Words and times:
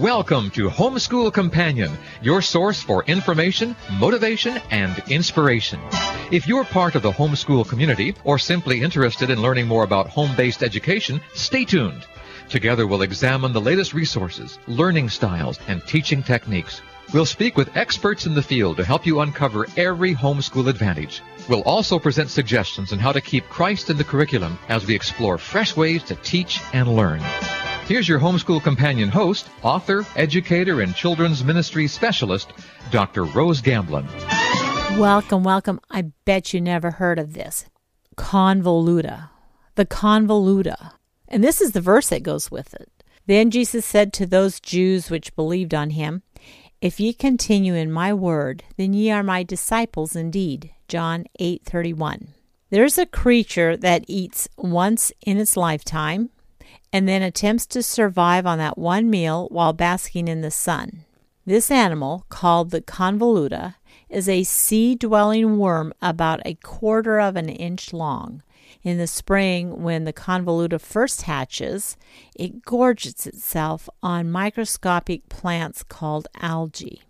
Welcome 0.00 0.50
to 0.50 0.68
Homeschool 0.68 1.32
Companion, 1.32 1.90
your 2.20 2.42
source 2.42 2.82
for 2.82 3.02
information, 3.04 3.74
motivation, 3.98 4.60
and 4.70 5.02
inspiration. 5.08 5.80
If 6.30 6.46
you're 6.46 6.64
part 6.64 6.96
of 6.96 7.02
the 7.02 7.12
homeschool 7.12 7.66
community 7.66 8.14
or 8.22 8.38
simply 8.38 8.82
interested 8.82 9.30
in 9.30 9.40
learning 9.40 9.66
more 9.66 9.84
about 9.84 10.08
home-based 10.08 10.62
education, 10.62 11.22
stay 11.32 11.64
tuned. 11.64 12.04
Together 12.50 12.86
we'll 12.86 13.00
examine 13.00 13.54
the 13.54 13.60
latest 13.60 13.94
resources, 13.94 14.58
learning 14.66 15.08
styles, 15.08 15.58
and 15.66 15.82
teaching 15.86 16.22
techniques. 16.22 16.82
We'll 17.14 17.24
speak 17.24 17.56
with 17.56 17.74
experts 17.74 18.26
in 18.26 18.34
the 18.34 18.42
field 18.42 18.76
to 18.76 18.84
help 18.84 19.06
you 19.06 19.20
uncover 19.20 19.66
every 19.78 20.14
homeschool 20.14 20.68
advantage. 20.68 21.22
We'll 21.48 21.62
also 21.62 21.98
present 21.98 22.28
suggestions 22.28 22.92
on 22.92 22.98
how 22.98 23.12
to 23.12 23.22
keep 23.22 23.48
Christ 23.48 23.88
in 23.88 23.96
the 23.96 24.04
curriculum 24.04 24.58
as 24.68 24.84
we 24.86 24.94
explore 24.94 25.38
fresh 25.38 25.74
ways 25.74 26.02
to 26.02 26.16
teach 26.16 26.60
and 26.74 26.94
learn. 26.94 27.22
Here's 27.86 28.08
your 28.08 28.18
homeschool 28.18 28.64
companion 28.64 29.08
host, 29.08 29.48
author, 29.62 30.04
educator, 30.16 30.80
and 30.80 30.92
children's 30.92 31.44
ministry 31.44 31.86
specialist, 31.86 32.52
Dr. 32.90 33.22
Rose 33.22 33.60
Gamblin. 33.60 34.04
Welcome, 34.98 35.44
welcome. 35.44 35.78
I 35.88 36.10
bet 36.24 36.52
you 36.52 36.60
never 36.60 36.90
heard 36.90 37.20
of 37.20 37.34
this. 37.34 37.66
Convoluta. 38.16 39.28
The 39.76 39.86
convoluta. 39.86 40.94
And 41.28 41.44
this 41.44 41.60
is 41.60 41.72
the 41.72 41.80
verse 41.80 42.08
that 42.08 42.24
goes 42.24 42.50
with 42.50 42.74
it. 42.74 42.90
Then 43.26 43.52
Jesus 43.52 43.86
said 43.86 44.12
to 44.14 44.26
those 44.26 44.58
Jews 44.58 45.08
which 45.08 45.36
believed 45.36 45.72
on 45.72 45.90
him, 45.90 46.24
If 46.80 46.98
ye 46.98 47.12
continue 47.12 47.74
in 47.74 47.92
my 47.92 48.12
word, 48.12 48.64
then 48.76 48.94
ye 48.94 49.12
are 49.12 49.22
my 49.22 49.44
disciples 49.44 50.16
indeed. 50.16 50.72
John 50.88 51.26
8:31. 51.38 52.34
There's 52.70 52.98
a 52.98 53.06
creature 53.06 53.76
that 53.76 54.04
eats 54.08 54.48
once 54.56 55.12
in 55.24 55.38
its 55.38 55.56
lifetime 55.56 56.30
and 56.92 57.08
then 57.08 57.22
attempts 57.22 57.66
to 57.66 57.82
survive 57.82 58.46
on 58.46 58.58
that 58.58 58.78
one 58.78 59.10
meal 59.10 59.48
while 59.50 59.72
basking 59.72 60.28
in 60.28 60.40
the 60.40 60.50
sun. 60.50 61.04
This 61.44 61.70
animal, 61.70 62.26
called 62.28 62.70
the 62.70 62.80
convoluta, 62.80 63.76
is 64.08 64.28
a 64.28 64.42
sea 64.44 64.94
dwelling 64.94 65.58
worm 65.58 65.92
about 66.02 66.40
a 66.44 66.54
quarter 66.54 67.20
of 67.20 67.36
an 67.36 67.48
inch 67.48 67.92
long. 67.92 68.42
In 68.82 68.98
the 68.98 69.06
spring, 69.06 69.82
when 69.82 70.04
the 70.04 70.12
convoluta 70.12 70.80
first 70.80 71.22
hatches, 71.22 71.96
it 72.34 72.62
gorges 72.62 73.26
itself 73.26 73.88
on 74.02 74.30
microscopic 74.30 75.28
plants 75.28 75.82
called 75.82 76.28
algae. 76.40 77.02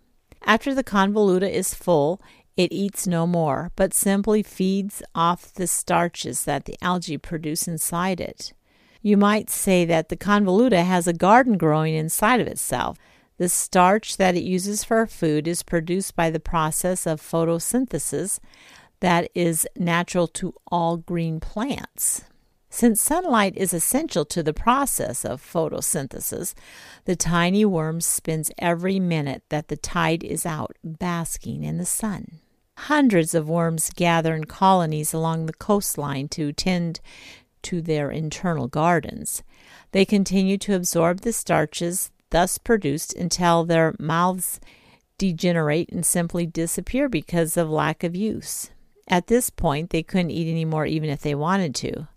After 0.43 0.73
the 0.73 0.83
convoluta 0.83 1.49
is 1.49 1.73
full, 1.73 2.21
it 2.55 2.71
eats 2.71 3.05
no 3.05 3.27
more, 3.27 3.71
but 3.75 3.93
simply 3.93 4.41
feeds 4.41 5.03
off 5.13 5.53
the 5.53 5.67
starches 5.67 6.45
that 6.45 6.65
the 6.65 6.77
algae 6.81 7.17
produce 7.17 7.67
inside 7.67 8.19
it. 8.19 8.53
You 9.01 9.17
might 9.17 9.49
say 9.49 9.85
that 9.85 10.09
the 10.09 10.17
convoluta 10.17 10.83
has 10.83 11.07
a 11.07 11.13
garden 11.13 11.57
growing 11.57 11.93
inside 11.93 12.39
of 12.39 12.47
itself. 12.47 12.97
The 13.37 13.49
starch 13.49 14.17
that 14.17 14.35
it 14.35 14.43
uses 14.43 14.83
for 14.83 15.05
food 15.05 15.47
is 15.47 15.63
produced 15.63 16.15
by 16.15 16.29
the 16.29 16.39
process 16.39 17.05
of 17.05 17.21
photosynthesis 17.21 18.39
that 18.99 19.29
is 19.35 19.67
natural 19.75 20.27
to 20.27 20.55
all 20.67 20.97
green 20.97 21.39
plants. 21.39 22.23
Since 22.69 23.01
sunlight 23.01 23.55
is 23.55 23.73
essential 23.73 24.25
to 24.25 24.43
the 24.43 24.53
process 24.53 25.23
of 25.23 25.41
photosynthesis, 25.41 26.53
the 27.05 27.15
tiny 27.15 27.63
worm 27.63 28.01
spends 28.01 28.51
every 28.57 28.99
minute 28.99 29.43
that 29.49 29.69
the 29.69 29.77
tide 29.77 30.23
is 30.23 30.45
out 30.45 30.75
basking 30.83 31.63
in 31.63 31.77
the 31.77 31.85
sun. 31.85 32.39
Hundreds 32.77 33.33
of 33.33 33.49
worms 33.49 33.89
gather 33.95 34.35
in 34.35 34.43
colonies 34.43 35.13
along 35.13 35.45
the 35.45 35.53
coastline 35.53 36.27
to 36.27 36.51
tend 36.51 36.99
to 37.67 37.81
their 37.81 38.09
internal 38.09 38.67
gardens. 38.67 39.43
They 39.91 40.05
continue 40.05 40.57
to 40.59 40.75
absorb 40.75 41.21
the 41.21 41.33
starches 41.33 42.11
thus 42.29 42.57
produced 42.57 43.13
until 43.13 43.63
their 43.63 43.95
mouths 43.99 44.59
degenerate 45.17 45.89
and 45.89 46.05
simply 46.05 46.45
disappear 46.45 47.09
because 47.09 47.57
of 47.57 47.69
lack 47.69 48.03
of 48.03 48.15
use. 48.15 48.69
At 49.07 49.27
this 49.27 49.49
point, 49.49 49.89
they 49.89 50.03
couldn't 50.03 50.31
eat 50.31 50.49
any 50.49 50.65
more 50.65 50.85
even 50.85 51.09
if 51.09 51.21
they 51.21 51.35
wanted 51.35 51.73
to. 51.75 52.07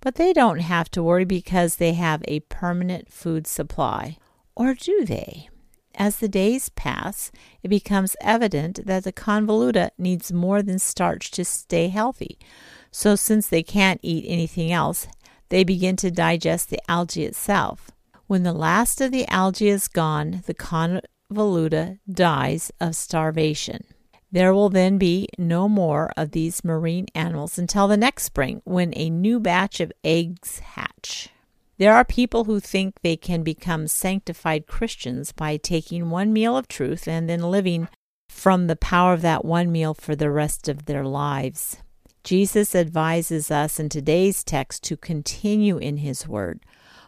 But 0.00 0.14
they 0.14 0.32
don't 0.32 0.60
have 0.60 0.90
to 0.92 1.02
worry 1.02 1.24
because 1.24 1.76
they 1.76 1.92
have 1.94 2.22
a 2.26 2.40
permanent 2.40 3.10
food 3.10 3.46
supply. 3.46 4.16
Or 4.54 4.74
do 4.74 5.04
they? 5.04 5.48
As 5.94 6.18
the 6.18 6.28
days 6.28 6.68
pass, 6.70 7.32
it 7.62 7.68
becomes 7.68 8.16
evident 8.20 8.86
that 8.86 9.04
the 9.04 9.12
convoluta 9.12 9.90
needs 9.98 10.32
more 10.32 10.62
than 10.62 10.78
starch 10.78 11.30
to 11.32 11.44
stay 11.44 11.88
healthy. 11.88 12.38
So, 12.90 13.16
since 13.16 13.48
they 13.48 13.62
can't 13.62 14.00
eat 14.02 14.24
anything 14.26 14.72
else, 14.72 15.06
they 15.48 15.64
begin 15.64 15.96
to 15.96 16.10
digest 16.10 16.70
the 16.70 16.80
algae 16.90 17.24
itself. 17.24 17.90
When 18.26 18.42
the 18.42 18.52
last 18.52 19.00
of 19.00 19.10
the 19.10 19.26
algae 19.28 19.68
is 19.68 19.88
gone, 19.88 20.42
the 20.46 20.54
convoluta 20.54 21.98
dies 22.10 22.70
of 22.80 22.94
starvation. 22.96 23.84
There 24.30 24.52
will 24.52 24.68
then 24.68 24.98
be 24.98 25.28
no 25.38 25.68
more 25.68 26.12
of 26.16 26.32
these 26.32 26.64
marine 26.64 27.06
animals 27.14 27.58
until 27.58 27.88
the 27.88 27.96
next 27.96 28.24
spring 28.24 28.60
when 28.64 28.92
a 28.94 29.08
new 29.08 29.40
batch 29.40 29.80
of 29.80 29.92
eggs 30.04 30.58
hatch. 30.58 31.30
There 31.78 31.94
are 31.94 32.04
people 32.04 32.44
who 32.44 32.60
think 32.60 33.00
they 33.00 33.16
can 33.16 33.42
become 33.42 33.86
sanctified 33.86 34.66
Christians 34.66 35.32
by 35.32 35.56
taking 35.56 36.10
one 36.10 36.32
meal 36.32 36.56
of 36.56 36.68
truth 36.68 37.08
and 37.08 37.30
then 37.30 37.40
living 37.40 37.88
from 38.28 38.66
the 38.66 38.76
power 38.76 39.14
of 39.14 39.22
that 39.22 39.44
one 39.44 39.72
meal 39.72 39.94
for 39.94 40.14
the 40.14 40.30
rest 40.30 40.68
of 40.68 40.84
their 40.84 41.04
lives. 41.04 41.78
Jesus 42.24 42.74
advises 42.74 43.50
us 43.50 43.80
in 43.80 43.88
today's 43.88 44.44
text 44.44 44.82
to 44.84 44.96
continue 44.96 45.78
in 45.78 45.98
his 45.98 46.28
word. 46.28 46.60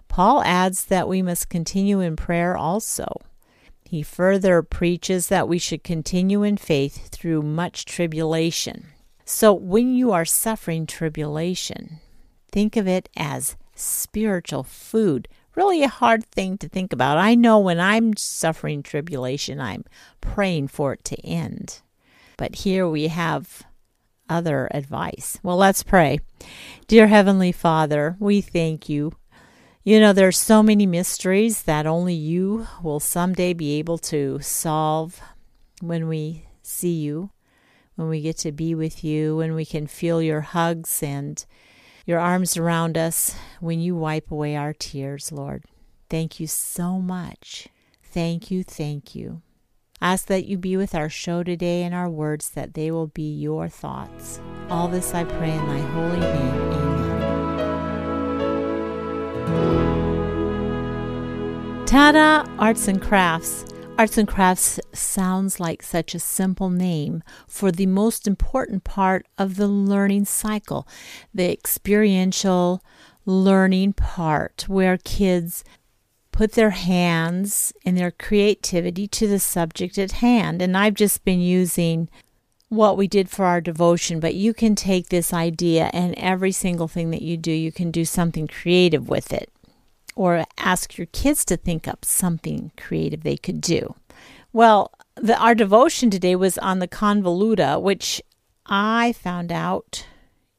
Paul 0.09 0.43
adds 0.43 0.87
that 0.87 1.09
we 1.09 1.23
must 1.23 1.49
continue 1.49 2.01
in 2.01 2.17
prayer 2.17 2.57
also. 2.57 3.07
He 3.85 4.03
further 4.03 4.63
preaches 4.63 5.29
that 5.29 5.49
we 5.49 5.59
should 5.59 5.85
continue 5.85 6.43
in 6.43 6.57
faith 6.57 7.09
through 7.11 7.43
much 7.43 7.85
tribulation. 7.85 8.87
So, 9.25 9.53
when 9.53 9.95
you 9.95 10.13
are 10.13 10.25
suffering 10.25 10.87
tribulation, 10.87 12.01
think 12.51 12.77
of 12.77 12.89
it 12.89 13.09
as 13.17 13.57
spiritual 13.75 14.65
food. 14.65 15.29
Really 15.55 15.83
a 15.83 15.89
hard 15.89 16.25
thing 16.25 16.59
to 16.59 16.69
think 16.69 16.93
about. 16.93 17.19
I 17.19 17.35
know 17.35 17.59
when 17.59 17.81
I'm 17.81 18.17
suffering 18.17 18.83
tribulation, 18.83 19.61
I'm 19.61 19.85
praying 20.21 20.69
for 20.69 20.93
it 20.93 21.05
to 21.05 21.21
end. 21.27 21.81
But 22.37 22.57
here 22.57 22.89
we 22.89 23.09
have 23.09 23.65
other 24.31 24.69
advice. 24.71 25.39
Well, 25.43 25.57
let's 25.57 25.83
pray. 25.83 26.21
Dear 26.87 27.09
Heavenly 27.09 27.53
Father, 27.53 28.17
we 28.19 28.41
thank 28.41 28.89
you. 28.89 29.13
You 29.83 29.99
know, 30.01 30.13
there's 30.13 30.39
so 30.39 30.63
many 30.63 30.87
mysteries 30.87 31.63
that 31.63 31.87
only 31.87 32.15
you 32.15 32.67
will 32.83 33.01
someday 33.01 33.53
be 33.53 33.79
able 33.79 33.99
to 33.99 34.39
solve 34.41 35.21
when 35.81 36.07
we 36.07 36.47
see 36.63 36.93
you, 36.93 37.31
when 37.97 38.09
we 38.09 38.21
get 38.21 38.39
to 38.39 38.53
be 38.53 38.75
with 38.75 39.03
you, 39.03 39.37
when 39.37 39.55
we 39.55 39.65
can 39.65 39.87
feel 39.87 40.23
your 40.23 40.43
hugs 40.43 41.03
and 41.03 41.45
your 42.07 42.19
arms 42.19 42.57
around 42.57 42.99
us 42.99 43.35
when 43.61 43.81
you 43.81 43.95
wipe 43.95 44.31
away 44.31 44.57
our 44.57 44.73
tears, 44.73 45.33
Lord. 45.33 45.65
Thank 46.09 46.41
you 46.41 46.47
so 46.47 47.01
much. 47.01 47.69
Thank 48.03 48.51
you, 48.51 48.65
thank 48.65 49.15
you. 49.15 49.43
Ask 50.01 50.27
that 50.27 50.47
you 50.47 50.57
be 50.59 50.77
with 50.77 50.95
our 50.95 51.09
show 51.09 51.43
today 51.43 51.83
and 51.83 51.95
our 51.95 52.09
words, 52.09 52.51
that 52.51 52.75
they 52.75 52.91
will 52.91 53.09
be 53.09 53.31
your 53.31 53.69
thoughts. 53.69 54.41
All 54.69 54.89
this 54.89 55.15
I 55.15 55.25
pray 55.25 55.51
in 55.51 55.67
thy 55.67 55.81
holy 55.81 56.21
name. 56.21 56.73
Amen. 56.73 57.11
Tada 61.87 62.49
Arts 62.59 62.89
and 62.89 63.03
Crafts 63.03 63.65
Arts 64.01 64.17
and 64.17 64.27
crafts 64.27 64.81
sounds 64.95 65.61
like 65.61 65.83
such 65.83 66.15
a 66.15 66.19
simple 66.19 66.71
name 66.71 67.23
for 67.47 67.71
the 67.71 67.85
most 67.85 68.27
important 68.27 68.83
part 68.83 69.27
of 69.37 69.57
the 69.57 69.67
learning 69.69 70.25
cycle, 70.25 70.89
the 71.35 71.53
experiential 71.53 72.83
learning 73.27 73.93
part 73.93 74.65
where 74.69 74.97
kids 74.97 75.65
put 76.41 76.53
their 76.53 76.71
hands 76.71 77.71
and 77.85 77.99
their 77.99 78.11
creativity 78.11 79.07
to 79.07 79.29
the 79.29 79.39
subject 79.39 79.99
at 79.99 80.11
hand. 80.11 80.63
And 80.63 80.75
I've 80.75 80.95
just 80.95 81.23
been 81.23 81.43
using 81.43 82.09
what 82.71 82.97
we 82.97 83.07
did 83.07 83.29
for 83.29 83.45
our 83.45 83.61
devotion, 83.61 84.21
but 84.21 84.35
you 84.35 84.55
can 84.55 84.75
take 84.75 85.11
this 85.11 85.35
idea 85.35 85.91
and 85.93 86.15
every 86.15 86.51
single 86.51 86.89
thing 86.89 87.11
that 87.11 87.21
you 87.21 87.37
do, 87.37 87.53
you 87.53 87.71
can 87.71 87.91
do 87.91 88.07
something 88.07 88.49
creative 88.49 89.07
with 89.07 89.35
it 89.35 89.53
or 90.17 90.47
ask 90.57 90.97
your 90.97 91.09
kids 91.09 91.45
to 91.45 91.59
think 91.59 91.87
up 91.87 92.07
something 92.07 92.73
creative 92.75 93.23
they 93.23 93.37
could 93.37 93.61
do. 93.61 93.95
Well, 94.51 94.95
the, 95.17 95.39
our 95.39 95.55
devotion 95.55 96.09
today 96.09 96.37
was 96.37 96.57
on 96.57 96.79
the 96.79 96.89
convoluta, 96.89 97.79
which 97.83 98.23
I 98.65 99.13
found 99.13 99.53
out 99.53 100.07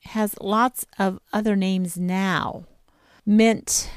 has 0.03 0.35
lots 0.39 0.85
of 0.99 1.19
other 1.33 1.55
names 1.55 1.97
now. 1.97 2.65
Mint, 3.25 3.89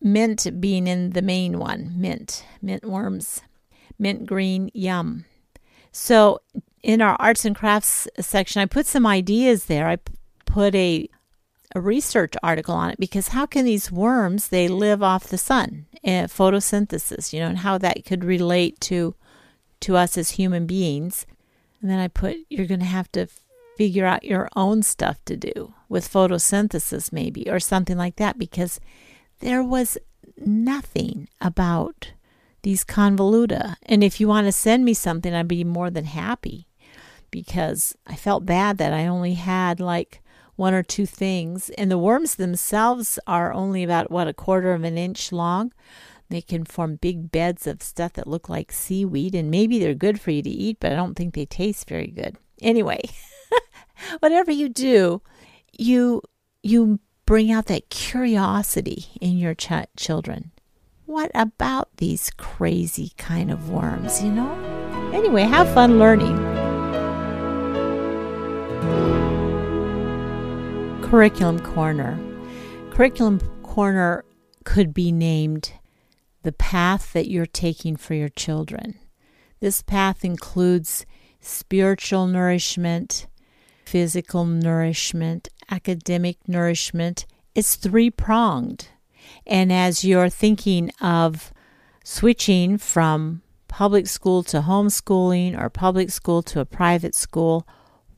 mint 0.00 0.60
being 0.60 0.86
in 0.86 1.10
the 1.10 1.22
main 1.22 1.58
one, 1.58 1.92
mint, 1.96 2.44
mint 2.62 2.84
worms, 2.84 3.42
mint 3.98 4.26
green, 4.26 4.70
yum. 4.74 5.24
So 5.92 6.40
in 6.82 7.02
our 7.02 7.16
arts 7.18 7.44
and 7.44 7.56
crafts 7.56 8.06
section, 8.20 8.62
I 8.62 8.66
put 8.66 8.86
some 8.86 9.06
ideas 9.06 9.64
there. 9.64 9.88
I 9.88 9.98
put 10.46 10.74
a 10.74 11.08
a 11.74 11.80
research 11.82 12.32
article 12.42 12.74
on 12.74 12.88
it 12.88 12.98
because 12.98 13.28
how 13.28 13.44
can 13.44 13.66
these 13.66 13.92
worms 13.92 14.48
they 14.48 14.68
live 14.68 15.02
off 15.02 15.24
the 15.24 15.36
sun 15.36 15.84
uh, 16.04 16.26
photosynthesis, 16.26 17.32
you 17.32 17.40
know, 17.40 17.48
and 17.48 17.58
how 17.58 17.78
that 17.78 18.04
could 18.04 18.24
relate 18.24 18.80
to 18.80 19.14
to 19.80 19.96
us 19.96 20.18
as 20.18 20.30
human 20.32 20.66
beings. 20.66 21.26
And 21.80 21.90
then 21.90 21.98
I 21.98 22.08
put 22.08 22.36
you're 22.48 22.66
going 22.66 22.80
to 22.80 22.86
have 22.86 23.10
to 23.12 23.28
figure 23.76 24.06
out 24.06 24.24
your 24.24 24.48
own 24.56 24.82
stuff 24.82 25.24
to 25.26 25.36
do 25.36 25.74
with 25.88 26.10
photosynthesis 26.10 27.12
maybe 27.12 27.48
or 27.48 27.60
something 27.60 27.96
like 27.96 28.16
that 28.16 28.38
because 28.38 28.80
there 29.40 29.62
was 29.62 29.98
nothing 30.36 31.28
about 31.40 32.12
these 32.62 32.84
convoluta. 32.84 33.76
And 33.84 34.02
if 34.02 34.20
you 34.20 34.28
want 34.28 34.46
to 34.46 34.52
send 34.52 34.84
me 34.84 34.94
something, 34.94 35.32
I'd 35.34 35.48
be 35.48 35.64
more 35.64 35.90
than 35.90 36.04
happy 36.04 36.68
because 37.30 37.96
I 38.06 38.16
felt 38.16 38.46
bad 38.46 38.78
that 38.78 38.92
I 38.92 39.06
only 39.06 39.34
had 39.34 39.80
like 39.80 40.22
one 40.56 40.74
or 40.74 40.82
two 40.82 41.06
things. 41.06 41.70
And 41.70 41.90
the 41.90 41.98
worms 41.98 42.34
themselves 42.34 43.18
are 43.26 43.52
only 43.52 43.84
about, 43.84 44.10
what, 44.10 44.28
a 44.28 44.34
quarter 44.34 44.72
of 44.72 44.84
an 44.84 44.98
inch 44.98 45.30
long. 45.30 45.72
They 46.30 46.42
can 46.42 46.64
form 46.64 46.96
big 46.96 47.30
beds 47.30 47.66
of 47.66 47.82
stuff 47.82 48.14
that 48.14 48.26
look 48.26 48.48
like 48.48 48.70
seaweed, 48.70 49.34
and 49.34 49.50
maybe 49.50 49.78
they're 49.78 49.94
good 49.94 50.20
for 50.20 50.30
you 50.30 50.42
to 50.42 50.50
eat, 50.50 50.76
but 50.78 50.92
I 50.92 50.96
don't 50.96 51.14
think 51.14 51.32
they 51.32 51.46
taste 51.46 51.88
very 51.88 52.08
good. 52.08 52.36
Anyway, 52.60 53.00
whatever 54.18 54.50
you 54.50 54.68
do, 54.68 55.22
you 55.72 56.20
you 56.62 57.00
bring 57.28 57.52
out 57.52 57.66
that 57.66 57.90
curiosity 57.90 59.04
in 59.20 59.36
your 59.36 59.54
ch- 59.54 59.70
children. 59.98 60.50
What 61.04 61.30
about 61.34 61.94
these 61.98 62.30
crazy 62.38 63.12
kind 63.18 63.50
of 63.50 63.68
worms, 63.68 64.24
you 64.24 64.32
know? 64.32 64.50
Anyway, 65.12 65.42
have 65.42 65.70
fun 65.74 65.98
learning. 65.98 66.38
Curriculum 71.02 71.60
Corner. 71.60 72.18
Curriculum 72.92 73.40
Corner 73.62 74.24
could 74.64 74.94
be 74.94 75.12
named 75.12 75.72
the 76.44 76.52
path 76.52 77.12
that 77.12 77.28
you're 77.28 77.44
taking 77.44 77.96
for 77.96 78.14
your 78.14 78.30
children. 78.30 78.98
This 79.60 79.82
path 79.82 80.24
includes 80.24 81.04
spiritual 81.42 82.26
nourishment, 82.26 83.26
physical 83.88 84.44
nourishment, 84.44 85.48
academic 85.70 86.36
nourishment. 86.46 87.24
It's 87.54 87.74
three 87.74 88.10
pronged. 88.10 88.88
And 89.46 89.72
as 89.72 90.04
you're 90.04 90.28
thinking 90.28 90.90
of 91.00 91.54
switching 92.04 92.76
from 92.76 93.40
public 93.66 94.06
school 94.06 94.42
to 94.42 94.60
homeschooling 94.60 95.58
or 95.58 95.70
public 95.70 96.10
school 96.10 96.42
to 96.42 96.60
a 96.60 96.66
private 96.66 97.14
school, 97.14 97.66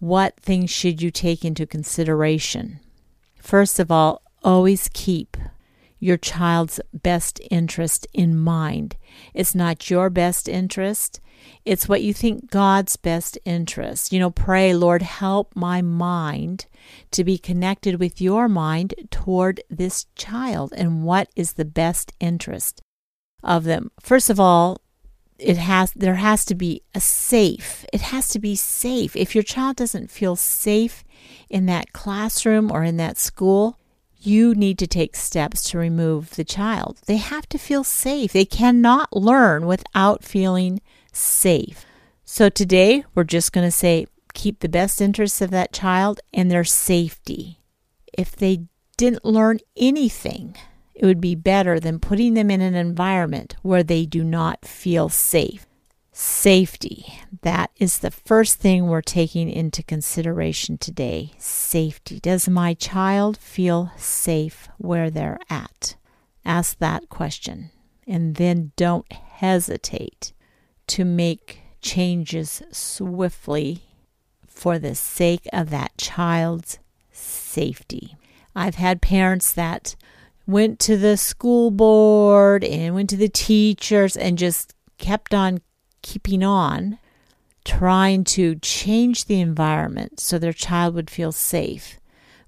what 0.00 0.40
things 0.40 0.70
should 0.70 1.00
you 1.00 1.12
take 1.12 1.44
into 1.44 1.66
consideration? 1.66 2.80
First 3.40 3.78
of 3.78 3.92
all, 3.92 4.22
always 4.42 4.90
keep 4.92 5.36
your 6.00 6.16
child's 6.16 6.80
best 6.92 7.40
interest 7.48 8.08
in 8.12 8.36
mind. 8.36 8.96
It's 9.34 9.54
not 9.54 9.88
your 9.88 10.10
best 10.10 10.48
interest, 10.48 11.20
it's 11.64 11.88
what 11.88 12.02
you 12.02 12.12
think 12.14 12.50
God's 12.50 12.96
best 12.96 13.38
interest. 13.44 14.12
You 14.12 14.18
know, 14.18 14.30
pray, 14.30 14.74
Lord, 14.74 15.02
help 15.02 15.54
my 15.54 15.82
mind 15.82 16.66
to 17.10 17.24
be 17.24 17.38
connected 17.38 17.98
with 17.98 18.20
your 18.20 18.48
mind 18.48 18.94
toward 19.10 19.60
this 19.68 20.06
child 20.14 20.72
and 20.76 21.04
what 21.04 21.28
is 21.36 21.54
the 21.54 21.64
best 21.64 22.12
interest 22.20 22.82
of 23.42 23.64
them. 23.64 23.90
First 24.00 24.30
of 24.30 24.40
all, 24.40 24.78
it 25.38 25.56
has 25.56 25.92
there 25.92 26.16
has 26.16 26.44
to 26.46 26.54
be 26.54 26.82
a 26.94 27.00
safe. 27.00 27.86
It 27.92 28.02
has 28.02 28.28
to 28.30 28.38
be 28.38 28.54
safe. 28.56 29.16
If 29.16 29.34
your 29.34 29.44
child 29.44 29.76
doesn't 29.76 30.10
feel 30.10 30.36
safe 30.36 31.02
in 31.48 31.66
that 31.66 31.92
classroom 31.92 32.70
or 32.70 32.84
in 32.84 32.98
that 32.98 33.16
school, 33.16 33.78
you 34.18 34.54
need 34.54 34.78
to 34.78 34.86
take 34.86 35.16
steps 35.16 35.62
to 35.70 35.78
remove 35.78 36.36
the 36.36 36.44
child. 36.44 37.00
They 37.06 37.16
have 37.16 37.48
to 37.48 37.58
feel 37.58 37.84
safe. 37.84 38.32
They 38.32 38.44
cannot 38.44 39.16
learn 39.16 39.66
without 39.66 40.24
feeling 40.24 40.82
safe. 41.12 41.84
So 42.24 42.48
today 42.48 43.04
we're 43.14 43.24
just 43.24 43.52
going 43.52 43.66
to 43.66 43.72
say 43.72 44.06
keep 44.34 44.60
the 44.60 44.68
best 44.68 45.00
interests 45.00 45.40
of 45.40 45.50
that 45.50 45.72
child 45.72 46.20
and 46.32 46.50
their 46.50 46.64
safety. 46.64 47.60
If 48.12 48.36
they 48.36 48.66
didn't 48.96 49.24
learn 49.24 49.58
anything, 49.76 50.56
it 50.94 51.06
would 51.06 51.20
be 51.20 51.34
better 51.34 51.80
than 51.80 51.98
putting 51.98 52.34
them 52.34 52.50
in 52.50 52.60
an 52.60 52.74
environment 52.74 53.56
where 53.62 53.82
they 53.82 54.04
do 54.06 54.22
not 54.22 54.64
feel 54.64 55.08
safe. 55.08 55.66
Safety. 56.12 57.06
That 57.42 57.70
is 57.76 57.98
the 57.98 58.10
first 58.10 58.56
thing 58.56 58.86
we're 58.86 59.00
taking 59.00 59.48
into 59.48 59.82
consideration 59.82 60.76
today. 60.76 61.32
Safety. 61.38 62.20
Does 62.20 62.48
my 62.48 62.74
child 62.74 63.38
feel 63.38 63.90
safe 63.96 64.68
where 64.76 65.08
they're 65.08 65.38
at? 65.48 65.96
Ask 66.44 66.78
that 66.78 67.08
question. 67.08 67.70
And 68.06 68.36
then 68.36 68.72
don't 68.76 69.10
hesitate 69.12 70.32
to 70.90 71.04
make 71.04 71.60
changes 71.80 72.62
swiftly 72.72 73.82
for 74.46 74.78
the 74.78 74.94
sake 74.94 75.48
of 75.52 75.70
that 75.70 75.96
child's 75.96 76.78
safety. 77.12 78.16
I've 78.54 78.74
had 78.74 79.00
parents 79.00 79.52
that 79.52 79.94
went 80.46 80.80
to 80.80 80.96
the 80.96 81.16
school 81.16 81.70
board 81.70 82.64
and 82.64 82.94
went 82.94 83.08
to 83.10 83.16
the 83.16 83.28
teachers 83.28 84.16
and 84.16 84.36
just 84.36 84.74
kept 84.98 85.32
on 85.32 85.60
keeping 86.02 86.42
on 86.42 86.98
trying 87.64 88.24
to 88.24 88.56
change 88.56 89.26
the 89.26 89.40
environment 89.40 90.18
so 90.18 90.38
their 90.38 90.52
child 90.52 90.94
would 90.94 91.10
feel 91.10 91.30
safe. 91.30 92.00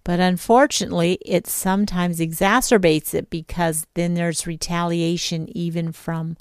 But 0.04 0.18
unfortunately, 0.18 1.18
it 1.24 1.46
sometimes 1.46 2.18
exacerbates 2.18 3.14
it 3.14 3.30
because 3.30 3.86
then 3.94 4.14
there's 4.14 4.48
retaliation 4.48 5.48
even 5.56 5.92
from 5.92 6.36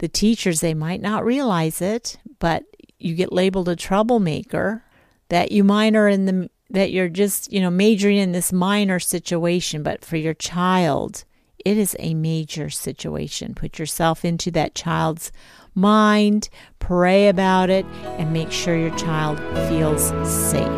the 0.00 0.08
teachers. 0.08 0.60
They 0.60 0.74
might 0.74 1.00
not 1.00 1.24
realize 1.24 1.80
it, 1.80 2.18
but 2.40 2.64
you 2.98 3.14
get 3.14 3.32
labeled 3.32 3.68
a 3.68 3.76
troublemaker, 3.76 4.84
that 5.28 5.52
you 5.52 5.62
minor 5.62 6.08
in 6.08 6.26
the 6.26 6.50
that 6.72 6.92
you're 6.92 7.08
just, 7.08 7.52
you 7.52 7.60
know, 7.60 7.70
majoring 7.70 8.16
in 8.16 8.32
this 8.32 8.52
minor 8.52 9.00
situation, 9.00 9.82
but 9.82 10.04
for 10.04 10.16
your 10.16 10.34
child, 10.34 11.24
it 11.64 11.76
is 11.76 11.96
a 11.98 12.14
major 12.14 12.70
situation. 12.70 13.54
Put 13.54 13.78
yourself 13.78 14.24
into 14.24 14.52
that 14.52 14.76
child's 14.76 15.32
mind, 15.74 16.48
pray 16.78 17.28
about 17.28 17.70
it, 17.70 17.84
and 18.18 18.32
make 18.32 18.52
sure 18.52 18.76
your 18.76 18.96
child 18.96 19.38
feels 19.68 20.08
safe. 20.28 20.70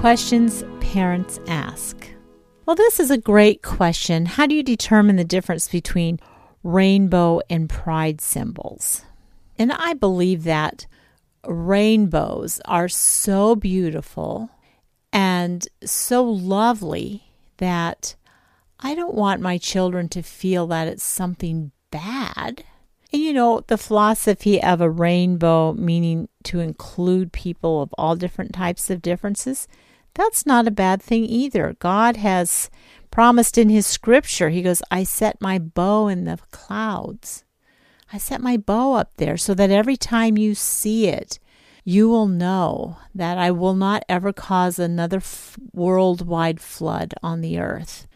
Questions 0.00 0.64
parents 0.80 1.40
ask. 1.48 2.12
Well, 2.64 2.76
this 2.76 3.00
is 3.00 3.10
a 3.10 3.18
great 3.18 3.60
question. 3.62 4.26
How 4.26 4.46
do 4.46 4.54
you 4.54 4.62
determine 4.62 5.16
the 5.16 5.24
difference 5.24 5.66
between 5.68 6.20
rainbow 6.62 7.40
and 7.50 7.68
pride 7.68 8.20
symbols? 8.20 9.02
And 9.58 9.72
I 9.72 9.94
believe 9.94 10.44
that 10.44 10.86
rainbows 11.44 12.60
are 12.64 12.88
so 12.88 13.56
beautiful 13.56 14.48
and 15.12 15.66
so 15.84 16.22
lovely 16.22 17.24
that 17.56 18.14
I 18.78 18.94
don't 18.94 19.14
want 19.14 19.40
my 19.40 19.58
children 19.58 20.08
to 20.10 20.22
feel 20.22 20.68
that 20.68 20.86
it's 20.86 21.02
something 21.02 21.72
bad. 21.90 22.64
And 23.12 23.22
you 23.22 23.32
know, 23.32 23.64
the 23.66 23.76
philosophy 23.76 24.62
of 24.62 24.80
a 24.80 24.88
rainbow, 24.88 25.72
meaning 25.72 26.28
to 26.44 26.60
include 26.60 27.32
people 27.32 27.82
of 27.82 27.92
all 27.98 28.14
different 28.14 28.54
types 28.54 28.88
of 28.88 29.02
differences, 29.02 29.66
that's 30.14 30.46
not 30.46 30.68
a 30.68 30.72
bad 30.72 31.02
thing 31.02 31.24
either. 31.24 31.76
God 31.78 32.16
has 32.16 32.70
promised 33.10 33.58
in 33.58 33.68
His 33.68 33.86
scripture, 33.86 34.50
He 34.50 34.62
goes, 34.62 34.82
I 34.90 35.04
set 35.04 35.40
my 35.40 35.58
bow 35.58 36.08
in 36.08 36.24
the 36.24 36.38
clouds. 36.50 37.44
I 38.12 38.18
set 38.18 38.40
my 38.40 38.56
bow 38.56 38.94
up 38.94 39.16
there 39.16 39.36
so 39.36 39.54
that 39.54 39.70
every 39.70 39.96
time 39.96 40.36
you 40.36 40.54
see 40.54 41.08
it, 41.08 41.38
you 41.84 42.08
will 42.08 42.28
know 42.28 42.98
that 43.14 43.38
I 43.38 43.50
will 43.50 43.74
not 43.74 44.04
ever 44.08 44.32
cause 44.32 44.78
another 44.78 45.16
f- 45.16 45.58
worldwide 45.72 46.60
flood 46.60 47.14
on 47.22 47.40
the 47.40 47.58
earth. 47.58 48.06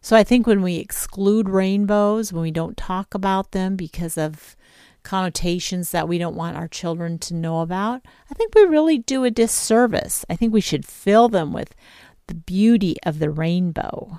So 0.00 0.16
I 0.16 0.24
think 0.24 0.46
when 0.46 0.60
we 0.60 0.76
exclude 0.76 1.48
rainbows, 1.48 2.32
when 2.32 2.42
we 2.42 2.50
don't 2.50 2.76
talk 2.76 3.14
about 3.14 3.52
them 3.52 3.76
because 3.76 4.18
of 4.18 4.56
connotations 5.04 5.92
that 5.92 6.08
we 6.08 6.18
don't 6.18 6.34
want 6.34 6.56
our 6.56 6.66
children 6.66 7.18
to 7.20 7.34
know 7.34 7.60
about, 7.60 8.02
I 8.30 8.34
think 8.34 8.54
we 8.54 8.64
really 8.64 8.98
do 8.98 9.22
a 9.24 9.30
disservice. 9.30 10.24
I 10.28 10.36
think 10.36 10.52
we 10.52 10.60
should 10.60 10.84
fill 10.84 11.28
them 11.28 11.52
with 11.52 11.74
the 12.26 12.34
beauty 12.34 12.96
of 13.04 13.18
the 13.18 13.30
rainbow. 13.30 14.18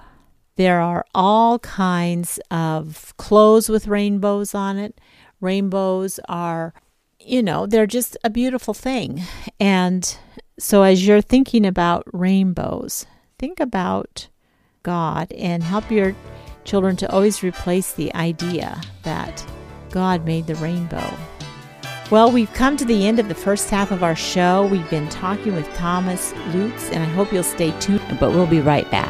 There 0.55 0.79
are 0.79 1.05
all 1.13 1.59
kinds 1.59 2.39
of 2.49 3.13
clothes 3.17 3.67
with 3.67 3.87
rainbows 3.87 4.55
on 4.55 4.77
it. 4.77 5.01
Rainbows 5.41 6.19
are, 6.29 6.73
you 7.19 7.43
know, 7.43 7.65
they're 7.65 7.87
just 7.87 8.15
a 8.23 8.29
beautiful 8.29 8.73
thing. 8.73 9.21
And 9.59 10.17
so 10.57 10.83
as 10.83 11.05
you're 11.05 11.19
thinking 11.21 11.65
about 11.65 12.05
rainbows, 12.13 13.05
think 13.37 13.59
about 13.59 14.29
God 14.83 15.31
and 15.33 15.61
help 15.61 15.91
your 15.91 16.15
children 16.63 16.95
to 16.97 17.11
always 17.11 17.43
replace 17.43 17.91
the 17.91 18.13
idea 18.15 18.81
that 19.03 19.45
God 19.95 20.25
made 20.25 20.45
the 20.45 20.55
rainbow. 20.55 21.09
Well, 22.11 22.29
we've 22.29 22.51
come 22.51 22.75
to 22.75 22.83
the 22.83 23.07
end 23.07 23.17
of 23.17 23.29
the 23.29 23.33
first 23.33 23.69
half 23.69 23.91
of 23.91 24.03
our 24.03 24.13
show. 24.13 24.67
We've 24.67 24.89
been 24.89 25.07
talking 25.07 25.55
with 25.55 25.73
Thomas 25.73 26.33
Lutz, 26.53 26.89
and 26.89 27.01
I 27.01 27.05
hope 27.05 27.31
you'll 27.31 27.43
stay 27.43 27.71
tuned, 27.79 28.17
but 28.19 28.31
we'll 28.31 28.45
be 28.45 28.59
right 28.59 28.91
back. 28.91 29.09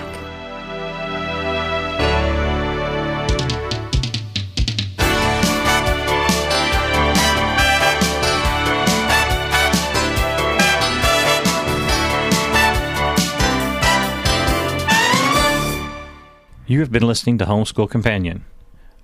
You 16.68 16.80
have 16.82 16.92
been 16.92 17.08
listening 17.08 17.39
to 17.39 17.46
Homeschool 17.46 17.89
Companion 17.89 18.46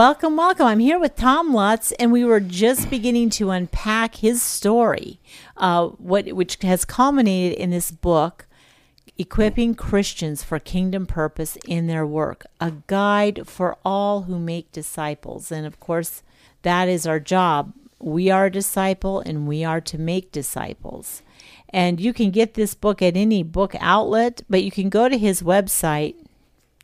Welcome, 0.00 0.38
welcome. 0.38 0.66
I'm 0.66 0.78
here 0.78 0.98
with 0.98 1.14
Tom 1.14 1.52
Lutz, 1.52 1.92
and 1.92 2.10
we 2.10 2.24
were 2.24 2.40
just 2.40 2.88
beginning 2.88 3.28
to 3.32 3.50
unpack 3.50 4.14
his 4.14 4.40
story, 4.40 5.20
uh, 5.58 5.88
what 5.88 6.26
which 6.32 6.56
has 6.62 6.86
culminated 6.86 7.58
in 7.58 7.68
this 7.68 7.90
book, 7.90 8.46
Equipping 9.18 9.74
Christians 9.74 10.42
for 10.42 10.58
Kingdom 10.58 11.04
Purpose 11.04 11.58
in 11.66 11.86
Their 11.86 12.06
Work, 12.06 12.46
a 12.62 12.72
guide 12.86 13.46
for 13.46 13.76
all 13.84 14.22
who 14.22 14.38
make 14.38 14.72
disciples. 14.72 15.52
And 15.52 15.66
of 15.66 15.78
course, 15.80 16.22
that 16.62 16.88
is 16.88 17.06
our 17.06 17.20
job. 17.20 17.74
We 17.98 18.30
are 18.30 18.46
a 18.46 18.50
disciple, 18.50 19.20
and 19.20 19.46
we 19.46 19.64
are 19.64 19.82
to 19.82 19.98
make 19.98 20.32
disciples. 20.32 21.20
And 21.68 22.00
you 22.00 22.14
can 22.14 22.30
get 22.30 22.54
this 22.54 22.72
book 22.72 23.02
at 23.02 23.18
any 23.18 23.42
book 23.42 23.74
outlet, 23.78 24.44
but 24.48 24.64
you 24.64 24.70
can 24.70 24.88
go 24.88 25.10
to 25.10 25.18
his 25.18 25.42
website, 25.42 26.14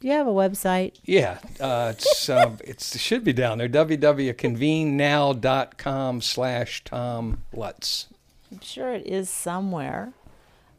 do 0.00 0.08
you 0.08 0.14
have 0.14 0.26
a 0.26 0.32
website? 0.32 0.94
Yeah, 1.04 1.38
uh, 1.58 1.94
it's 1.96 2.28
um, 2.28 2.58
it's 2.64 2.94
it 2.94 3.00
should 3.00 3.24
be 3.24 3.32
down 3.32 3.56
there. 3.58 3.68
www.convenenow.com 3.68 6.20
slash 6.20 6.84
Tom 6.84 7.42
Lutz. 7.52 8.08
I'm 8.52 8.60
sure 8.60 8.92
it 8.92 9.04
is 9.06 9.30
somewhere. 9.30 10.12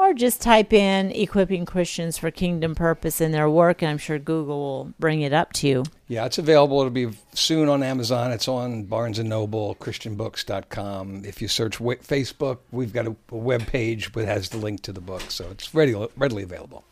Or 0.00 0.14
just 0.14 0.40
type 0.40 0.72
in 0.72 1.10
equipping 1.10 1.66
Christians 1.66 2.16
for 2.16 2.30
kingdom 2.30 2.74
purpose 2.74 3.20
in 3.20 3.32
their 3.32 3.50
work, 3.50 3.82
and 3.82 3.90
I'm 3.90 3.98
sure 3.98 4.18
Google 4.18 4.58
will 4.58 4.94
bring 4.98 5.20
it 5.20 5.34
up 5.34 5.52
to 5.54 5.68
you. 5.68 5.84
Yeah, 6.08 6.24
it's 6.24 6.38
available. 6.38 6.78
It'll 6.80 6.90
be 6.90 7.10
soon 7.34 7.68
on 7.68 7.82
Amazon. 7.82 8.32
It's 8.32 8.48
on 8.48 8.84
Barnes 8.84 9.18
and 9.18 9.28
Noble, 9.28 9.74
ChristianBooks.com. 9.74 11.26
If 11.26 11.42
you 11.42 11.48
search 11.48 11.78
w- 11.80 11.98
Facebook, 11.98 12.60
we've 12.72 12.94
got 12.94 13.06
a, 13.08 13.14
a 13.30 13.36
web 13.36 13.66
page 13.66 14.10
that 14.14 14.26
has 14.26 14.48
the 14.48 14.56
link 14.56 14.80
to 14.84 14.92
the 14.92 15.02
book, 15.02 15.30
so 15.30 15.48
it's 15.50 15.74
ready, 15.74 15.94
readily 16.16 16.44
available. 16.44 16.82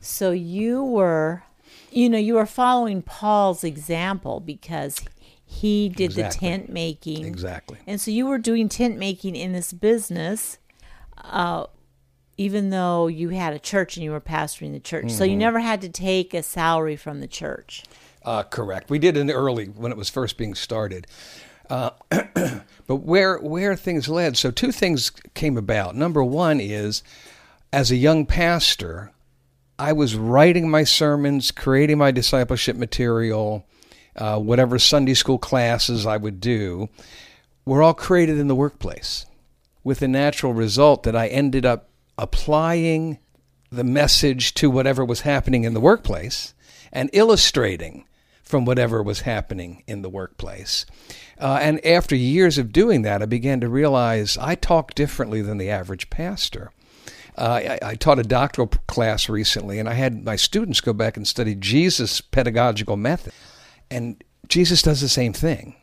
So 0.00 0.32
you 0.32 0.82
were, 0.82 1.44
you 1.92 2.10
know, 2.10 2.18
you 2.18 2.34
were 2.34 2.44
following 2.46 3.02
Paul's 3.02 3.62
example 3.62 4.40
because 4.40 5.00
he 5.46 5.88
did 5.88 6.06
Exactly. 6.10 6.22
the 6.22 6.50
tent 6.56 6.70
making. 6.72 7.24
Exactly. 7.24 7.78
And 7.86 8.00
so 8.00 8.10
you 8.10 8.26
were 8.26 8.38
doing 8.38 8.68
tent 8.68 8.98
making 8.98 9.36
in 9.36 9.52
this 9.52 9.72
business, 9.72 10.58
uh, 11.18 11.66
even 12.38 12.70
though 12.70 13.08
you 13.08 13.28
had 13.30 13.52
a 13.52 13.58
church 13.58 13.96
and 13.96 14.04
you 14.04 14.12
were 14.12 14.20
pastoring 14.20 14.72
the 14.72 14.80
church. 14.80 15.10
So 15.10 15.24
you 15.24 15.32
Mm-hmm. 15.32 15.38
never 15.40 15.58
had 15.60 15.80
to 15.82 15.88
take 15.88 16.32
a 16.32 16.42
salary 16.42 16.96
from 16.96 17.20
the 17.20 17.26
church. 17.26 17.82
Uh, 18.24 18.44
correct. 18.44 18.88
We 18.90 18.98
did 18.98 19.16
it 19.16 19.30
early 19.32 19.66
when 19.66 19.90
it 19.92 19.98
was 19.98 20.08
first 20.08 20.38
being 20.38 20.54
started. 20.54 21.06
Uh, 21.68 21.90
but 22.86 22.96
where 22.96 23.38
where 23.38 23.76
things 23.76 24.08
led, 24.08 24.36
so 24.36 24.50
two 24.50 24.72
things 24.72 25.10
came 25.34 25.58
about. 25.58 25.94
Number 25.96 26.24
one 26.24 26.60
is, 26.60 27.02
as 27.72 27.90
a 27.90 27.96
young 27.96 28.24
pastor, 28.24 29.12
I 29.78 29.92
was 29.92 30.14
writing 30.16 30.70
my 30.70 30.84
sermons, 30.84 31.50
creating 31.50 31.98
my 31.98 32.10
discipleship 32.10 32.76
material, 32.76 33.66
uh, 34.16 34.38
whatever 34.38 34.78
Sunday 34.78 35.14
school 35.14 35.38
classes 35.38 36.06
I 36.06 36.16
would 36.16 36.40
do, 36.40 36.88
were 37.66 37.82
all 37.82 37.94
created 37.94 38.38
in 38.38 38.48
the 38.48 38.54
workplace, 38.54 39.26
with 39.84 39.98
the 40.00 40.08
natural 40.08 40.54
result 40.54 41.02
that 41.02 41.14
I 41.14 41.26
ended 41.28 41.66
up 41.66 41.90
applying 42.18 43.18
the 43.70 43.84
message 43.84 44.54
to 44.54 44.70
whatever 44.70 45.04
was 45.04 45.22
happening 45.22 45.64
in 45.64 45.74
the 45.74 45.80
workplace 45.80 46.54
and 46.92 47.10
illustrating 47.12 48.04
from 48.42 48.64
whatever 48.64 49.02
was 49.02 49.20
happening 49.20 49.82
in 49.86 50.00
the 50.02 50.08
workplace. 50.08 50.86
Uh, 51.38 51.58
and 51.60 51.84
after 51.84 52.16
years 52.16 52.56
of 52.56 52.72
doing 52.72 53.02
that, 53.02 53.22
I 53.22 53.26
began 53.26 53.60
to 53.60 53.68
realize 53.68 54.38
I 54.38 54.54
talk 54.54 54.94
differently 54.94 55.42
than 55.42 55.58
the 55.58 55.68
average 55.68 56.08
pastor. 56.08 56.72
Uh, 57.36 57.60
I, 57.82 57.90
I 57.90 57.94
taught 57.94 58.18
a 58.18 58.24
doctoral 58.24 58.68
class 58.88 59.28
recently, 59.28 59.78
and 59.78 59.88
I 59.88 59.92
had 59.92 60.24
my 60.24 60.36
students 60.36 60.80
go 60.80 60.92
back 60.94 61.16
and 61.16 61.28
study 61.28 61.54
Jesus' 61.54 62.20
pedagogical 62.22 62.96
method. 62.96 63.34
And 63.90 64.24
Jesus 64.48 64.82
does 64.82 65.02
the 65.02 65.08
same 65.08 65.34
thing. 65.34 65.76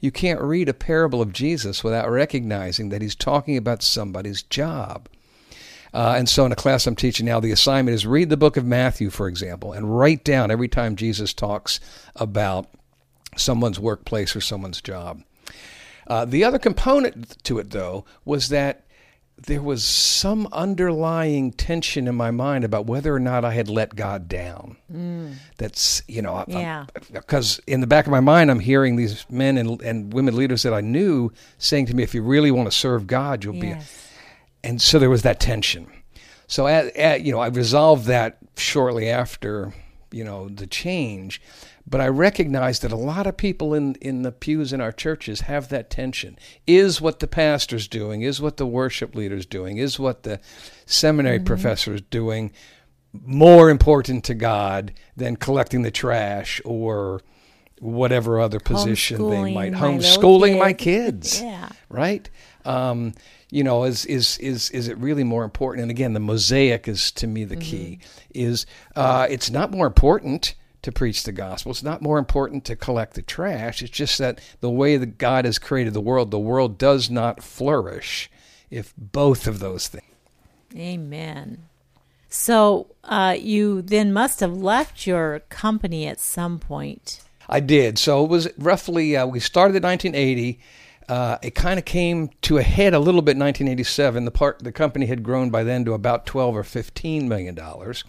You 0.00 0.10
can't 0.10 0.40
read 0.40 0.68
a 0.68 0.74
parable 0.74 1.20
of 1.20 1.32
Jesus 1.32 1.84
without 1.84 2.10
recognizing 2.10 2.88
that 2.88 3.02
he's 3.02 3.14
talking 3.14 3.56
about 3.56 3.82
somebody's 3.82 4.42
job. 4.42 5.08
Uh, 5.94 6.14
and 6.16 6.28
so, 6.28 6.46
in 6.46 6.52
a 6.52 6.56
class 6.56 6.86
I'm 6.86 6.96
teaching 6.96 7.26
now, 7.26 7.38
the 7.40 7.52
assignment 7.52 7.94
is 7.94 8.06
read 8.06 8.30
the 8.30 8.36
book 8.36 8.56
of 8.56 8.64
Matthew, 8.64 9.10
for 9.10 9.28
example, 9.28 9.72
and 9.72 9.98
write 9.98 10.24
down 10.24 10.50
every 10.50 10.68
time 10.68 10.96
Jesus 10.96 11.34
talks 11.34 11.80
about 12.16 12.68
someone's 13.36 13.78
workplace 13.78 14.34
or 14.34 14.40
someone's 14.40 14.80
job. 14.80 15.22
Uh, 16.06 16.24
the 16.24 16.44
other 16.44 16.58
component 16.58 17.42
to 17.44 17.58
it, 17.58 17.70
though, 17.70 18.04
was 18.24 18.48
that 18.48 18.84
there 19.46 19.62
was 19.62 19.82
some 19.84 20.46
underlying 20.52 21.50
tension 21.52 22.06
in 22.06 22.14
my 22.14 22.30
mind 22.30 22.64
about 22.64 22.86
whether 22.86 23.14
or 23.14 23.18
not 23.20 23.44
I 23.44 23.52
had 23.54 23.68
let 23.68 23.96
God 23.96 24.28
down. 24.28 24.76
That's, 25.58 26.02
you 26.06 26.22
know, 26.22 26.44
Yeah. 26.46 26.86
because 27.12 27.60
in 27.66 27.80
the 27.80 27.86
back 27.86 28.06
of 28.06 28.10
my 28.12 28.20
mind, 28.20 28.50
I'm 28.50 28.60
hearing 28.60 28.96
these 28.96 29.24
men 29.30 29.56
and, 29.58 29.80
and 29.82 30.12
women 30.12 30.36
leaders 30.36 30.62
that 30.62 30.74
I 30.74 30.80
knew 30.80 31.32
saying 31.58 31.86
to 31.86 31.94
me, 31.94 32.02
if 32.02 32.14
you 32.14 32.22
really 32.22 32.50
want 32.50 32.70
to 32.70 32.76
serve 32.76 33.06
God, 33.06 33.42
you'll 33.44 33.54
be. 33.54 33.68
Yes. 33.68 34.08
And 34.64 34.80
so 34.80 34.98
there 34.98 35.10
was 35.10 35.22
that 35.22 35.40
tension. 35.40 35.86
So, 36.46 36.66
at, 36.66 36.94
at, 36.96 37.22
you 37.22 37.32
know, 37.32 37.40
I 37.40 37.48
resolved 37.48 38.06
that 38.06 38.38
shortly 38.56 39.08
after, 39.08 39.72
you 40.10 40.22
know, 40.24 40.48
the 40.48 40.66
change. 40.66 41.40
But 41.86 42.00
I 42.00 42.08
recognize 42.08 42.78
that 42.80 42.92
a 42.92 42.96
lot 42.96 43.26
of 43.26 43.36
people 43.36 43.74
in, 43.74 43.96
in 43.96 44.22
the 44.22 44.30
pews 44.30 44.72
in 44.72 44.80
our 44.80 44.92
churches 44.92 45.42
have 45.42 45.68
that 45.70 45.90
tension. 45.90 46.38
Is 46.66 47.00
what 47.00 47.18
the 47.18 47.26
pastor's 47.26 47.88
doing, 47.88 48.22
is 48.22 48.40
what 48.40 48.56
the 48.56 48.66
worship 48.66 49.14
leader's 49.16 49.46
doing, 49.46 49.78
is 49.78 49.98
what 49.98 50.22
the 50.22 50.40
seminary 50.86 51.40
professor's 51.40 52.02
doing 52.02 52.52
more 53.12 53.68
important 53.68 54.24
to 54.24 54.34
God 54.34 54.92
than 55.16 55.36
collecting 55.36 55.82
the 55.82 55.90
trash 55.90 56.60
or 56.64 57.20
whatever 57.78 58.40
other 58.40 58.60
position 58.60 59.28
they 59.28 59.52
might 59.52 59.72
Homeschooling 59.72 60.52
my 60.52 60.66
my 60.66 60.72
kids. 60.72 61.40
kids 61.40 61.42
Yeah. 61.42 61.68
right 61.88 62.30
um, 62.64 63.12
you 63.52 63.62
know 63.62 63.84
is 63.84 64.04
is 64.06 64.38
is 64.38 64.70
is 64.70 64.88
it 64.88 64.98
really 64.98 65.22
more 65.22 65.44
important 65.44 65.82
and 65.82 65.90
again 65.90 66.12
the 66.12 66.20
mosaic 66.20 66.88
is 66.88 67.12
to 67.12 67.28
me 67.28 67.44
the 67.44 67.56
key 67.56 68.00
is 68.34 68.66
uh, 68.96 69.26
it's 69.30 69.50
not 69.50 69.70
more 69.70 69.86
important 69.86 70.54
to 70.82 70.90
preach 70.90 71.22
the 71.22 71.32
gospel 71.32 71.70
it's 71.70 71.82
not 71.82 72.02
more 72.02 72.18
important 72.18 72.64
to 72.64 72.74
collect 72.74 73.14
the 73.14 73.22
trash 73.22 73.82
it's 73.82 73.90
just 73.90 74.18
that 74.18 74.40
the 74.60 74.70
way 74.70 74.96
that 74.96 75.18
god 75.18 75.44
has 75.44 75.58
created 75.58 75.92
the 75.94 76.00
world 76.00 76.30
the 76.30 76.38
world 76.38 76.78
does 76.78 77.08
not 77.08 77.42
flourish 77.42 78.28
if 78.70 78.92
both 78.96 79.46
of 79.46 79.60
those 79.60 79.86
things 79.86 80.06
Amen. 80.76 81.68
So 82.28 82.86
uh, 83.04 83.36
you 83.38 83.82
then 83.82 84.12
must 84.12 84.40
have 84.40 84.56
left 84.56 85.06
your 85.06 85.40
company 85.48 86.06
at 86.06 86.20
some 86.20 86.58
point. 86.58 87.20
I 87.48 87.60
did. 87.60 87.98
So 87.98 88.24
it 88.24 88.30
was 88.30 88.48
roughly, 88.56 89.16
uh, 89.16 89.26
we 89.26 89.40
started 89.40 89.76
in 89.76 89.82
1980. 89.82 90.58
Uh, 91.12 91.36
it 91.42 91.54
kind 91.54 91.78
of 91.78 91.84
came 91.84 92.30
to 92.40 92.56
a 92.56 92.62
head 92.62 92.94
a 92.94 92.98
little 92.98 93.20
bit 93.20 93.32
in 93.32 93.40
1987. 93.40 94.24
The 94.24 94.30
part, 94.30 94.60
the 94.60 94.72
company 94.72 95.04
had 95.04 95.22
grown 95.22 95.50
by 95.50 95.62
then 95.62 95.84
to 95.84 95.92
about 95.92 96.24
12 96.24 96.56
or 96.56 96.64
15 96.64 97.28
million 97.28 97.54
dollars, 97.54 98.02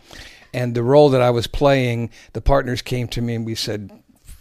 and 0.54 0.74
the 0.74 0.84
role 0.84 1.10
that 1.10 1.22
I 1.22 1.30
was 1.30 1.46
playing, 1.46 2.12
the 2.32 2.40
partners 2.40 2.82
came 2.82 3.10
to 3.10 3.22
me 3.22 3.36
and 3.36 3.46
we 3.46 3.56
said, 3.56 3.92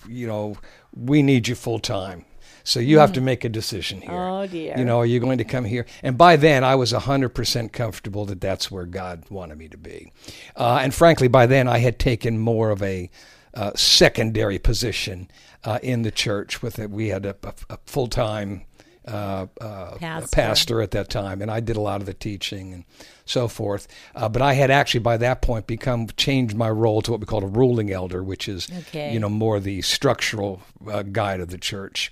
you 0.08 0.28
know, 0.28 0.58
we 0.94 1.24
need 1.24 1.48
you 1.48 1.56
full 1.56 1.80
time. 1.80 2.24
So 2.62 2.78
you 2.78 3.00
have 3.00 3.12
to 3.14 3.20
make 3.20 3.42
a 3.42 3.48
decision 3.48 4.00
here. 4.00 4.12
Oh, 4.12 4.46
dear. 4.46 4.78
You 4.78 4.84
know, 4.84 5.00
are 5.00 5.06
you 5.06 5.18
going 5.18 5.38
to 5.38 5.44
come 5.44 5.64
here? 5.64 5.84
And 6.04 6.16
by 6.16 6.36
then, 6.36 6.62
I 6.62 6.76
was 6.76 6.92
100% 6.92 7.72
comfortable 7.72 8.26
that 8.26 8.40
that's 8.40 8.70
where 8.70 8.86
God 8.86 9.24
wanted 9.28 9.58
me 9.58 9.66
to 9.70 9.76
be. 9.76 10.12
Uh, 10.54 10.78
and 10.80 10.94
frankly, 10.94 11.26
by 11.26 11.46
then, 11.46 11.66
I 11.66 11.78
had 11.78 11.98
taken 11.98 12.38
more 12.38 12.70
of 12.70 12.80
a 12.80 13.10
uh, 13.54 13.72
secondary 13.74 14.58
position 14.58 15.30
uh, 15.64 15.78
in 15.82 16.02
the 16.02 16.10
church. 16.10 16.62
With 16.62 16.78
it, 16.78 16.90
we 16.90 17.08
had 17.08 17.26
a, 17.26 17.36
a, 17.42 17.54
a 17.70 17.78
full 17.86 18.08
time 18.08 18.62
uh, 19.06 19.46
uh, 19.60 19.96
Pastor. 19.96 20.34
pastor 20.36 20.82
at 20.82 20.92
that 20.92 21.10
time, 21.10 21.42
and 21.42 21.50
I 21.50 21.60
did 21.60 21.76
a 21.76 21.80
lot 21.80 22.00
of 22.00 22.06
the 22.06 22.14
teaching 22.14 22.72
and 22.72 22.84
so 23.24 23.48
forth. 23.48 23.88
Uh, 24.14 24.28
but 24.28 24.42
I 24.42 24.54
had 24.54 24.70
actually 24.70 25.00
by 25.00 25.16
that 25.16 25.42
point 25.42 25.66
become 25.66 26.06
changed 26.16 26.56
my 26.56 26.70
role 26.70 27.02
to 27.02 27.10
what 27.10 27.20
we 27.20 27.26
call 27.26 27.42
a 27.42 27.48
ruling 27.48 27.90
elder, 27.90 28.22
which 28.22 28.48
is 28.48 28.68
Okay. 28.88 29.12
you 29.12 29.18
know 29.18 29.28
more 29.28 29.58
the 29.60 29.82
structural 29.82 30.62
uh, 30.88 31.02
guide 31.02 31.40
of 31.40 31.48
the 31.48 31.58
church. 31.58 32.10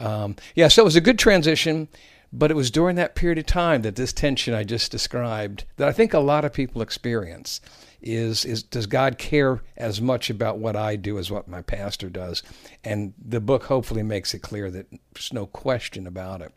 Um, 0.00 0.36
yeah, 0.54 0.68
so 0.68 0.82
it 0.82 0.84
was 0.84 0.96
a 0.96 1.00
good 1.00 1.18
transition, 1.18 1.88
but 2.32 2.50
it 2.50 2.54
was 2.54 2.70
during 2.70 2.96
that 2.96 3.14
period 3.14 3.38
of 3.38 3.46
time 3.46 3.82
that 3.82 3.96
this 3.96 4.12
tension 4.12 4.54
I 4.54 4.64
just 4.64 4.92
described 4.92 5.64
that 5.76 5.88
I 5.88 5.92
think 5.92 6.12
a 6.14 6.20
lot 6.20 6.44
of 6.44 6.52
people 6.52 6.82
experience 6.82 7.60
is 8.00 8.44
is 8.44 8.62
does 8.62 8.86
God 8.86 9.18
care 9.18 9.60
as 9.76 10.00
much 10.00 10.30
about 10.30 10.58
what 10.58 10.76
I 10.76 10.96
do 10.96 11.18
as 11.18 11.30
what 11.30 11.48
my 11.48 11.62
pastor 11.62 12.08
does? 12.08 12.42
And 12.84 13.14
the 13.22 13.40
book 13.40 13.64
hopefully 13.64 14.02
makes 14.02 14.34
it 14.34 14.40
clear 14.40 14.70
that 14.70 14.90
there's 15.14 15.32
no 15.32 15.46
question 15.46 16.06
about 16.06 16.40
it. 16.40 16.52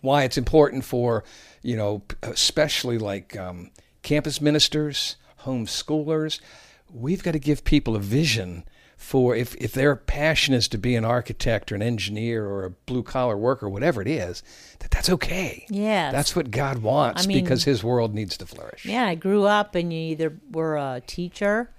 Why 0.00 0.24
it's 0.24 0.38
important 0.38 0.84
for 0.84 1.24
you 1.62 1.76
know, 1.76 2.02
especially 2.22 2.98
like 2.98 3.36
um, 3.36 3.70
campus 4.02 4.40
ministers, 4.40 5.16
homeschoolers, 5.44 6.40
we've 6.92 7.22
got 7.22 7.32
to 7.32 7.38
give 7.38 7.64
people 7.64 7.96
a 7.96 8.00
vision 8.00 8.64
for 9.00 9.34
if, 9.34 9.54
if 9.56 9.72
their 9.72 9.96
passion 9.96 10.52
is 10.52 10.68
to 10.68 10.76
be 10.76 10.94
an 10.94 11.06
architect 11.06 11.72
or 11.72 11.74
an 11.74 11.80
engineer 11.80 12.46
or 12.46 12.66
a 12.66 12.70
blue 12.70 13.02
collar 13.02 13.36
worker, 13.36 13.66
whatever 13.66 14.02
it 14.02 14.06
is, 14.06 14.42
that 14.80 14.90
that's 14.90 15.08
okay. 15.08 15.64
Yeah. 15.70 16.12
That's 16.12 16.36
what 16.36 16.50
God 16.50 16.78
wants 16.82 17.24
I 17.24 17.26
mean- 17.26 17.42
because 17.42 17.64
his 17.64 17.82
world 17.82 18.14
needs 18.14 18.36
to 18.36 18.46
flourish. 18.46 18.84
Yeah, 18.84 19.06
I 19.06 19.14
grew 19.14 19.44
up 19.46 19.74
and 19.74 19.90
you 19.90 19.98
either 19.98 20.36
were 20.52 20.76
a 20.76 21.02
teacher, 21.06 21.70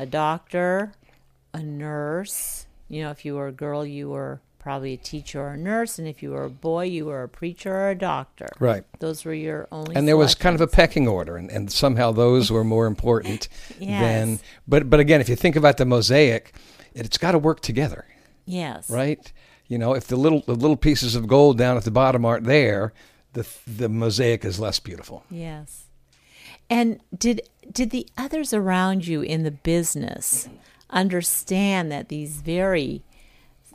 a 0.00 0.04
doctor, 0.04 0.92
a 1.54 1.62
nurse. 1.62 2.66
You 2.88 3.04
know, 3.04 3.10
if 3.12 3.24
you 3.24 3.36
were 3.36 3.46
a 3.46 3.52
girl, 3.52 3.86
you 3.86 4.10
were 4.10 4.40
probably 4.64 4.94
a 4.94 4.96
teacher 4.96 5.42
or 5.42 5.50
a 5.50 5.56
nurse, 5.58 5.98
and 5.98 6.08
if 6.08 6.22
you 6.22 6.30
were 6.30 6.44
a 6.44 6.50
boy, 6.50 6.84
you 6.84 7.04
were 7.04 7.22
a 7.22 7.28
preacher 7.28 7.70
or 7.72 7.90
a 7.90 7.94
doctor. 7.94 8.48
Right. 8.58 8.82
Those 8.98 9.22
were 9.26 9.34
your 9.34 9.68
only. 9.70 9.94
and 9.94 10.08
there 10.08 10.16
was 10.16 10.34
kind 10.34 10.54
of 10.54 10.62
a 10.62 10.66
pecking 10.66 11.06
order 11.06 11.36
and, 11.36 11.50
and 11.50 11.70
somehow 11.70 12.10
those 12.12 12.50
were 12.50 12.64
more 12.64 12.86
important 12.86 13.48
Yes. 13.78 14.00
than 14.00 14.40
but 14.66 14.88
but 14.88 14.98
again 15.00 15.20
if 15.20 15.28
you 15.28 15.36
think 15.36 15.54
about 15.54 15.76
the 15.76 15.84
mosaic 15.84 16.54
it's 16.94 17.18
got 17.18 17.32
to 17.32 17.38
work 17.38 17.60
together 17.60 18.06
yes, 18.46 18.88
right 18.88 19.30
you 19.68 19.76
know 19.76 19.92
if 19.94 20.06
the 20.06 20.16
little 20.16 20.40
the 20.46 20.54
little 20.54 20.76
pieces 20.78 21.14
of 21.14 21.26
gold 21.28 21.58
down 21.58 21.76
at 21.76 21.84
the 21.84 21.90
bottom 21.90 22.24
aren't 22.24 22.44
there 22.44 22.92
the 23.34 23.46
the 23.66 23.88
mosaic 23.90 24.44
is 24.46 24.58
less 24.58 24.80
beautiful 24.80 25.24
Yes. 25.30 25.84
And 26.70 27.00
did 27.16 27.42
did 27.70 27.90
the 27.90 28.06
others 28.16 28.54
around 28.54 29.06
you 29.06 29.20
in 29.20 29.42
the 29.42 29.50
business 29.50 30.48
understand 30.88 31.92
that 31.92 32.08
these 32.08 32.40
very 32.40 33.02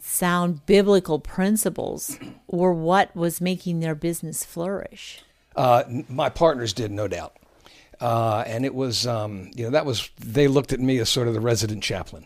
sound 0.10 0.66
biblical 0.66 1.20
principles 1.20 2.18
were 2.48 2.74
what 2.74 3.16
was 3.16 3.40
making 3.40 3.80
their 3.80 3.96
business 3.96 4.44
flourish? 4.44 5.22
Uh, 5.56 5.84
my 6.10 6.30
partners 6.30 6.74
did, 6.74 6.92
no 6.92 7.08
doubt. 7.08 7.38
Uh, 8.02 8.44
and 8.48 8.66
it 8.66 8.74
was, 8.74 9.06
um, 9.06 9.52
you 9.56 9.64
know, 9.64 9.70
that 9.72 9.86
was, 9.86 10.10
they 10.18 10.48
looked 10.48 10.74
at 10.74 10.80
me 10.80 10.98
as 10.98 11.10
sort 11.10 11.28
of 11.28 11.34
the 11.34 11.40
resident 11.40 11.84
chaplain 11.84 12.26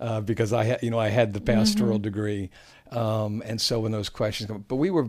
uh, 0.00 0.20
because 0.20 0.52
I 0.52 0.64
had, 0.64 0.82
you 0.82 0.90
know, 0.90 0.98
I 0.98 1.08
had 1.08 1.32
the 1.32 1.40
pastoral 1.40 1.98
degree. 1.98 2.50
Um, 2.90 3.42
and 3.46 3.60
so 3.60 3.80
when 3.80 3.92
those 3.92 4.08
questions 4.08 4.48
come, 4.48 4.64
but 4.66 4.76
we 4.76 4.90
were 4.90 5.08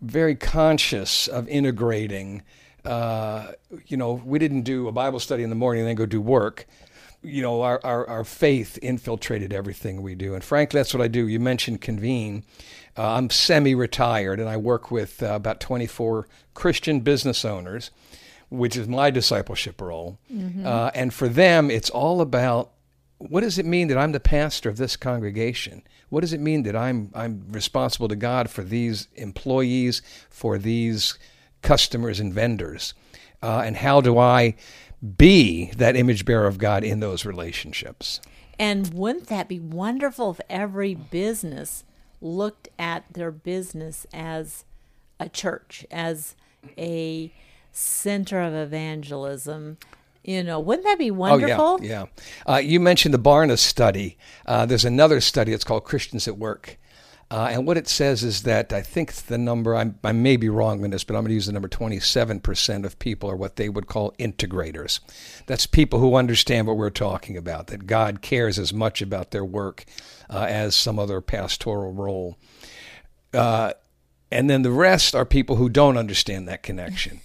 very 0.00 0.36
conscious 0.36 1.26
of 1.26 1.48
integrating, 1.48 2.42
uh, 2.84 3.52
you 3.86 3.96
know, 3.96 4.12
we 4.24 4.38
didn't 4.38 4.62
do 4.62 4.86
a 4.86 4.92
Bible 4.92 5.18
study 5.18 5.42
in 5.42 5.50
the 5.50 5.56
morning 5.56 5.80
and 5.80 5.88
then 5.88 5.96
go 5.96 6.06
do 6.06 6.20
work. 6.20 6.66
You 7.22 7.42
know, 7.42 7.62
our, 7.62 7.80
our, 7.82 8.08
our 8.08 8.24
faith 8.24 8.78
infiltrated 8.80 9.52
everything 9.52 10.02
we 10.02 10.14
do. 10.14 10.34
And 10.34 10.44
frankly, 10.44 10.78
that's 10.78 10.94
what 10.94 11.02
I 11.02 11.08
do. 11.08 11.26
You 11.26 11.40
mentioned 11.40 11.80
convene. 11.80 12.44
Uh, 12.96 13.14
I'm 13.14 13.30
semi 13.30 13.74
retired 13.74 14.40
and 14.40 14.48
I 14.48 14.56
work 14.56 14.90
with 14.90 15.22
uh, 15.22 15.26
about 15.34 15.60
24 15.60 16.28
Christian 16.54 17.00
business 17.00 17.44
owners, 17.44 17.90
which 18.50 18.76
is 18.76 18.86
my 18.88 19.10
discipleship 19.10 19.80
role. 19.80 20.18
Uh, 20.66 20.90
and 20.94 21.12
for 21.12 21.28
them, 21.28 21.70
it's 21.70 21.90
all 21.90 22.20
about 22.20 22.70
what 23.18 23.40
does 23.40 23.58
it 23.58 23.66
mean 23.66 23.88
that 23.88 23.98
I'm 23.98 24.12
the 24.12 24.20
pastor 24.20 24.68
of 24.68 24.76
this 24.76 24.96
congregation? 24.96 25.82
What 26.08 26.20
does 26.20 26.32
it 26.32 26.40
mean 26.40 26.62
that 26.62 26.76
I'm, 26.76 27.10
I'm 27.14 27.44
responsible 27.50 28.08
to 28.08 28.16
God 28.16 28.48
for 28.48 28.62
these 28.62 29.08
employees, 29.16 30.02
for 30.30 30.56
these 30.56 31.18
customers 31.62 32.20
and 32.20 32.32
vendors? 32.32 32.94
Uh, 33.42 33.62
and 33.64 33.76
how 33.76 34.00
do 34.00 34.18
I 34.18 34.54
be 35.16 35.70
that 35.76 35.96
image 35.96 36.24
bearer 36.24 36.46
of 36.46 36.58
God 36.58 36.84
in 36.84 37.00
those 37.00 37.24
relationships? 37.24 38.20
And 38.58 38.92
wouldn't 38.92 39.28
that 39.28 39.48
be 39.48 39.60
wonderful 39.60 40.30
if 40.30 40.40
every 40.50 40.94
business 40.94 41.84
looked 42.20 42.68
at 42.78 43.04
their 43.12 43.30
business 43.30 44.06
as 44.12 44.64
a 45.20 45.28
church, 45.28 45.86
as 45.90 46.34
a 46.76 47.32
center 47.70 48.40
of 48.40 48.54
evangelism? 48.54 49.78
You 50.24 50.42
know, 50.42 50.58
wouldn't 50.58 50.84
that 50.86 50.98
be 50.98 51.10
wonderful? 51.10 51.64
Oh, 51.64 51.78
yeah, 51.80 52.06
yeah. 52.46 52.54
Uh, 52.54 52.58
you 52.58 52.80
mentioned 52.80 53.14
the 53.14 53.18
Barna 53.18 53.56
study. 53.56 54.18
Uh, 54.44 54.66
there's 54.66 54.84
another 54.84 55.20
study. 55.20 55.52
It's 55.52 55.64
called 55.64 55.84
Christians 55.84 56.26
at 56.26 56.36
Work. 56.36 56.77
Uh, 57.30 57.48
and 57.50 57.66
what 57.66 57.76
it 57.76 57.86
says 57.86 58.24
is 58.24 58.44
that 58.44 58.72
I 58.72 58.80
think 58.80 59.12
the 59.12 59.36
number, 59.36 59.76
I'm, 59.76 59.98
I 60.02 60.12
may 60.12 60.38
be 60.38 60.48
wrong 60.48 60.82
on 60.82 60.90
this, 60.90 61.04
but 61.04 61.14
I'm 61.14 61.22
going 61.22 61.28
to 61.28 61.34
use 61.34 61.46
the 61.46 61.52
number 61.52 61.68
27% 61.68 62.84
of 62.86 62.98
people 62.98 63.30
are 63.30 63.36
what 63.36 63.56
they 63.56 63.68
would 63.68 63.86
call 63.86 64.12
integrators. 64.18 65.00
That's 65.44 65.66
people 65.66 65.98
who 65.98 66.14
understand 66.14 66.66
what 66.66 66.78
we're 66.78 66.88
talking 66.88 67.36
about, 67.36 67.66
that 67.66 67.86
God 67.86 68.22
cares 68.22 68.58
as 68.58 68.72
much 68.72 69.02
about 69.02 69.30
their 69.30 69.44
work 69.44 69.84
uh, 70.30 70.46
as 70.48 70.74
some 70.74 70.98
other 70.98 71.20
pastoral 71.20 71.92
role. 71.92 72.38
Uh, 73.34 73.72
and 74.30 74.48
then 74.48 74.62
the 74.62 74.72
rest 74.72 75.14
are 75.14 75.26
people 75.26 75.56
who 75.56 75.68
don't 75.68 75.98
understand 75.98 76.48
that 76.48 76.62
connection. 76.62 77.20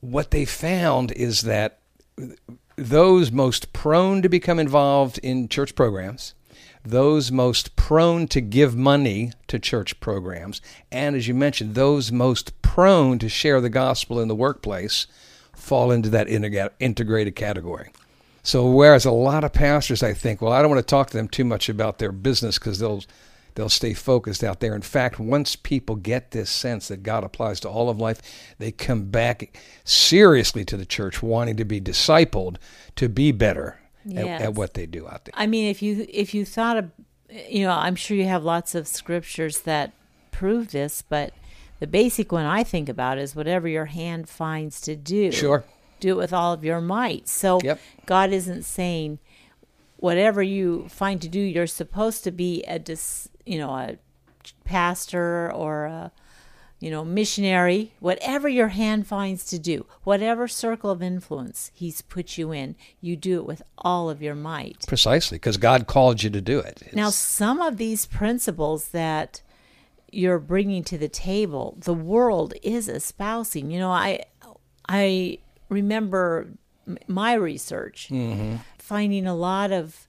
what 0.00 0.32
they 0.32 0.44
found 0.44 1.12
is 1.12 1.42
that 1.42 1.80
those 2.76 3.30
most 3.30 3.72
prone 3.72 4.22
to 4.22 4.28
become 4.28 4.58
involved 4.58 5.18
in 5.18 5.48
church 5.48 5.74
programs, 5.74 6.34
those 6.84 7.32
most 7.32 7.75
prone 7.86 8.26
to 8.26 8.40
give 8.40 8.74
money 8.74 9.30
to 9.46 9.60
church 9.60 10.00
programs, 10.00 10.60
and 10.90 11.14
as 11.14 11.28
you 11.28 11.34
mentioned, 11.34 11.76
those 11.76 12.10
most 12.10 12.60
prone 12.60 13.16
to 13.16 13.28
share 13.28 13.60
the 13.60 13.70
gospel 13.70 14.18
in 14.18 14.26
the 14.26 14.34
workplace 14.34 15.06
fall 15.54 15.92
into 15.92 16.08
that 16.08 16.26
integrated 16.80 17.36
category. 17.36 17.92
So, 18.42 18.68
whereas 18.68 19.04
a 19.04 19.12
lot 19.12 19.44
of 19.44 19.52
pastors, 19.52 20.02
I 20.02 20.14
think, 20.14 20.42
well, 20.42 20.50
I 20.52 20.62
don't 20.62 20.70
want 20.72 20.80
to 20.84 20.90
talk 20.90 21.10
to 21.10 21.16
them 21.16 21.28
too 21.28 21.44
much 21.44 21.68
about 21.68 21.98
their 21.98 22.10
business 22.10 22.58
because 22.58 22.80
they'll 22.80 23.04
they'll 23.54 23.68
stay 23.68 23.94
focused 23.94 24.42
out 24.42 24.58
there. 24.58 24.74
In 24.74 24.82
fact, 24.82 25.20
once 25.20 25.54
people 25.54 25.94
get 25.94 26.32
this 26.32 26.50
sense 26.50 26.88
that 26.88 27.04
God 27.04 27.22
applies 27.22 27.60
to 27.60 27.68
all 27.68 27.88
of 27.88 28.00
life, 28.00 28.20
they 28.58 28.72
come 28.72 29.04
back 29.12 29.56
seriously 29.84 30.64
to 30.64 30.76
the 30.76 30.86
church, 30.86 31.22
wanting 31.22 31.56
to 31.58 31.64
be 31.64 31.80
discipled 31.80 32.56
to 32.96 33.08
be 33.08 33.30
better 33.30 33.78
at, 34.06 34.26
Yes. 34.26 34.42
at 34.42 34.54
what 34.54 34.74
they 34.74 34.86
do 34.86 35.06
out 35.06 35.24
there. 35.24 35.34
I 35.34 35.46
mean, 35.46 35.68
if 35.70 35.82
you 35.82 36.04
if 36.08 36.34
you 36.34 36.44
thought 36.44 36.76
of, 36.78 36.90
you 37.30 37.64
know, 37.64 37.72
I'm 37.72 37.96
sure 37.96 38.16
you 38.16 38.26
have 38.26 38.44
lots 38.44 38.74
of 38.74 38.86
scriptures 38.86 39.60
that 39.60 39.92
prove 40.30 40.70
this, 40.70 41.02
but 41.02 41.32
the 41.80 41.86
basic 41.86 42.32
one 42.32 42.46
I 42.46 42.62
think 42.62 42.88
about 42.88 43.18
is 43.18 43.36
whatever 43.36 43.68
your 43.68 43.86
hand 43.86 44.28
finds 44.28 44.80
to 44.82 44.96
do. 44.96 45.32
Sure. 45.32 45.64
Do 46.00 46.12
it 46.12 46.16
with 46.16 46.32
all 46.32 46.52
of 46.52 46.64
your 46.64 46.80
might. 46.80 47.28
So 47.28 47.60
Yep. 47.62 47.80
God 48.04 48.32
isn't 48.32 48.64
saying 48.64 49.18
whatever 49.96 50.42
you 50.42 50.88
find 50.88 51.20
to 51.22 51.28
do, 51.28 51.40
you're 51.40 51.66
supposed 51.66 52.22
to 52.24 52.30
be 52.30 52.62
a 52.64 52.78
dis, 52.78 53.28
you 53.44 53.58
know, 53.58 53.70
a 53.70 53.96
pastor 54.64 55.50
or 55.52 55.86
a 55.86 56.12
you 56.78 56.90
know, 56.90 57.04
missionary, 57.04 57.92
whatever 58.00 58.48
your 58.48 58.68
hand 58.68 59.06
finds 59.06 59.44
to 59.46 59.58
do, 59.58 59.86
whatever 60.04 60.46
circle 60.46 60.90
of 60.90 61.02
influence 61.02 61.70
he's 61.74 62.02
put 62.02 62.36
you 62.36 62.52
in, 62.52 62.76
you 63.00 63.16
do 63.16 63.38
it 63.38 63.46
with 63.46 63.62
all 63.78 64.10
of 64.10 64.20
your 64.20 64.34
might. 64.34 64.84
Precisely, 64.86 65.36
because 65.36 65.56
God 65.56 65.86
called 65.86 66.22
you 66.22 66.30
to 66.30 66.40
do 66.40 66.58
it. 66.58 66.82
Now, 66.92 67.10
some 67.10 67.60
of 67.62 67.78
these 67.78 68.04
principles 68.04 68.88
that 68.88 69.40
you're 70.12 70.38
bringing 70.38 70.84
to 70.84 70.98
the 70.98 71.08
table, 71.08 71.76
the 71.78 71.94
world 71.94 72.54
is 72.62 72.88
espousing. 72.88 73.70
You 73.70 73.78
know, 73.78 73.90
I 73.90 74.24
I 74.88 75.38
remember 75.68 76.48
my 77.06 77.34
research 77.34 78.08
mm-hmm. 78.10 78.56
finding 78.78 79.26
a 79.26 79.34
lot 79.34 79.72
of 79.72 80.06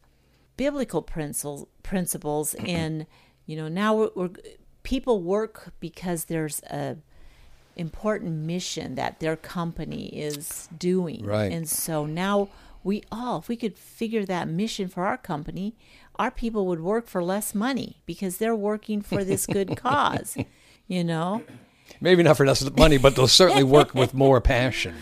biblical 0.55 1.01
principles 1.01 1.67
principles 1.83 2.53
in 2.55 3.07
you 3.45 3.55
know 3.55 3.67
now 3.67 3.95
we're, 3.95 4.09
we're 4.15 4.29
people 4.87 5.21
work 5.21 5.73
because 5.81 6.25
there's 6.25 6.61
a 6.71 6.95
important 7.75 8.33
mission 8.53 8.95
that 8.95 9.19
their 9.19 9.35
company 9.35 10.05
is 10.07 10.69
doing 10.79 11.25
Right. 11.25 11.51
and 11.51 11.67
so 11.67 12.05
now 12.05 12.47
we 12.83 13.03
all 13.11 13.39
if 13.39 13.49
we 13.49 13.57
could 13.57 13.77
figure 13.77 14.25
that 14.25 14.47
mission 14.47 14.87
for 14.87 15.05
our 15.05 15.17
company 15.17 15.75
our 16.15 16.31
people 16.31 16.65
would 16.67 16.79
work 16.79 17.07
for 17.07 17.21
less 17.21 17.53
money 17.53 17.97
because 18.05 18.37
they're 18.37 18.55
working 18.55 19.01
for 19.01 19.23
this 19.25 19.45
good 19.45 19.75
cause 19.87 20.37
you 20.87 21.03
know 21.03 21.43
Maybe 22.01 22.21
not 22.21 22.35
for 22.37 22.45
less 22.45 22.69
money, 22.77 22.97
but 22.97 23.15
they'll 23.15 23.29
certainly 23.29 23.63
work 23.77 23.95
with 23.95 24.13
more 24.13 24.41
passion. 24.41 24.93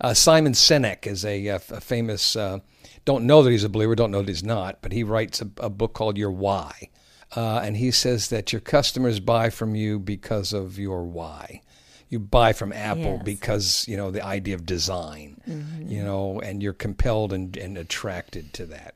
Uh, 0.00 0.14
Simon 0.14 0.52
Sinek 0.52 1.04
is 1.06 1.24
a, 1.24 1.46
a 1.48 1.58
famous, 1.58 2.36
uh, 2.36 2.60
don't 3.04 3.24
know 3.24 3.42
that 3.42 3.50
he's 3.50 3.64
a 3.64 3.68
believer, 3.68 3.96
don't 3.96 4.12
know 4.12 4.20
that 4.22 4.28
he's 4.28 4.44
not, 4.44 4.78
but 4.80 4.92
he 4.92 5.02
writes 5.02 5.42
a, 5.42 5.50
a 5.58 5.68
book 5.68 5.94
called 5.94 6.16
Your 6.16 6.30
Why. 6.30 6.90
Uh, 7.36 7.60
and 7.62 7.76
he 7.76 7.90
says 7.90 8.28
that 8.28 8.52
your 8.52 8.60
customers 8.60 9.20
buy 9.20 9.50
from 9.50 9.74
you 9.74 9.98
because 9.98 10.52
of 10.52 10.78
your 10.78 11.04
why. 11.04 11.62
You 12.08 12.18
buy 12.18 12.54
from 12.54 12.72
Apple 12.72 13.16
Yes. 13.16 13.22
because, 13.22 13.84
you 13.88 13.96
know, 13.98 14.10
the 14.10 14.24
idea 14.24 14.54
of 14.54 14.64
design, 14.64 15.42
you 15.78 16.02
know, 16.02 16.40
and 16.40 16.62
you're 16.62 16.72
compelled 16.72 17.34
and, 17.34 17.54
and 17.56 17.76
attracted 17.76 18.54
to 18.54 18.66
that. 18.66 18.94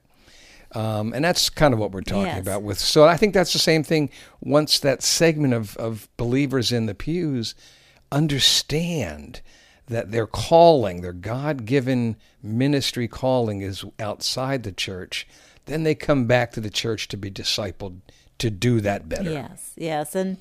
Um, 0.74 1.12
and 1.12 1.22
that's 1.22 1.50
kind 1.50 1.74
of 1.74 1.80
what 1.80 1.90
we're 1.92 2.00
talking 2.00 2.24
Yes. 2.24 2.40
about 2.40 2.62
with. 2.62 2.78
So 2.78 3.04
I 3.04 3.18
think 3.18 3.34
that's 3.34 3.52
the 3.52 3.58
same 3.58 3.82
thing. 3.84 4.08
Once 4.40 4.78
that 4.80 5.02
segment 5.02 5.52
of, 5.52 5.76
of 5.76 6.08
believers 6.16 6.72
in 6.72 6.86
the 6.86 6.94
pews 6.94 7.54
understand 8.10 9.42
that 9.88 10.10
their 10.10 10.26
calling, 10.26 11.02
their 11.02 11.12
God 11.12 11.66
given 11.66 12.16
ministry 12.42 13.08
calling 13.08 13.60
is 13.60 13.84
outside 13.98 14.62
the 14.62 14.72
church, 14.72 15.26
then 15.66 15.82
they 15.82 15.94
come 15.94 16.26
back 16.26 16.52
to 16.52 16.60
the 16.60 16.70
church 16.70 17.08
to 17.08 17.16
be 17.18 17.30
discipled 17.30 18.00
to 18.42 18.50
do 18.50 18.80
that 18.82 19.08
better. 19.08 19.30
Yes, 19.30 19.72
yes, 19.76 20.14
and 20.14 20.36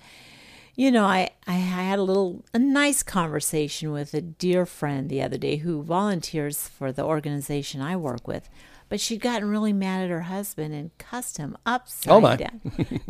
you 0.75 0.91
know, 0.91 1.05
I 1.05 1.29
I 1.47 1.53
had 1.53 1.97
a 1.99 2.03
little 2.03 2.43
a 2.53 2.59
nice 2.59 3.03
conversation 3.03 3.91
with 3.91 4.13
a 4.13 4.21
dear 4.21 4.65
friend 4.65 5.09
the 5.09 5.21
other 5.21 5.37
day 5.37 5.57
who 5.57 5.81
volunteers 5.83 6.67
for 6.67 6.91
the 6.91 7.03
organization 7.03 7.81
I 7.81 7.95
work 7.95 8.27
with, 8.27 8.49
but 8.89 8.99
she'd 8.99 9.21
gotten 9.21 9.49
really 9.49 9.73
mad 9.73 10.03
at 10.03 10.09
her 10.09 10.21
husband 10.21 10.73
and 10.73 10.91
cussed 10.97 11.37
him 11.37 11.57
upside 11.65 12.11
Oh, 12.13 12.21
my. 12.21 12.35
down, 12.35 12.61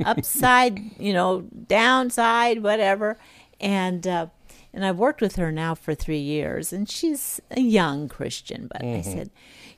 upside, 0.06 0.80
you 1.00 1.14
know, 1.14 1.42
downside, 1.68 2.62
whatever, 2.64 3.18
and. 3.60 4.06
uh 4.08 4.28
and 4.74 4.86
I've 4.86 4.98
worked 4.98 5.20
with 5.20 5.36
her 5.36 5.52
now 5.52 5.76
for 5.76 5.94
three 5.94 6.22
years, 6.22 6.72
and 6.72 6.90
she's 6.90 7.42
a 7.52 7.60
young 7.60 8.08
Christian. 8.08 8.68
But 8.72 8.82
Mm-hmm. 8.82 9.00
I 9.00 9.02
said, 9.02 9.30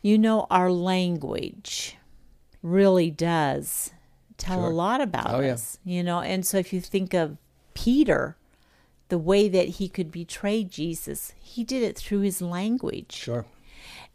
you 0.04 0.20
know, 0.20 0.46
our 0.52 0.72
language 0.72 1.98
really 2.62 3.10
does 3.10 3.92
tell 4.38 4.60
Sure. 4.62 4.72
a 4.72 4.74
lot 4.74 5.02
about 5.02 5.34
Oh, 5.34 5.40
yeah. 5.40 5.54
us, 5.54 5.78
you 5.86 6.04
know. 6.04 6.20
And 6.22 6.46
so 6.46 6.58
if 6.58 6.72
you 6.74 6.82
think 6.82 7.14
of 7.14 7.38
Peter, 7.74 8.36
the 9.10 9.18
way 9.18 9.48
that 9.50 9.68
he 9.70 9.88
could 9.90 10.12
betray 10.12 10.64
Jesus, 10.64 11.34
he 11.40 11.64
did 11.64 11.84
it 11.84 11.98
through 11.98 12.22
his 12.22 12.42
language. 12.42 13.12
Sure. 13.14 13.46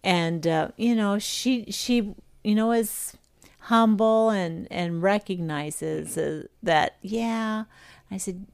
And 0.03 0.47
uh, 0.47 0.69
you 0.77 0.95
know, 0.95 1.19
she 1.19 1.67
she 1.71 2.15
you 2.45 2.55
know 2.55 2.73
is 2.73 3.17
humble 3.63 4.31
and 4.31 4.67
and 4.71 5.03
recognizes 5.03 6.17
uh, 6.17 6.45
that 6.63 6.97
yeah. 7.03 7.65
I 8.11 8.17
said 8.17 8.47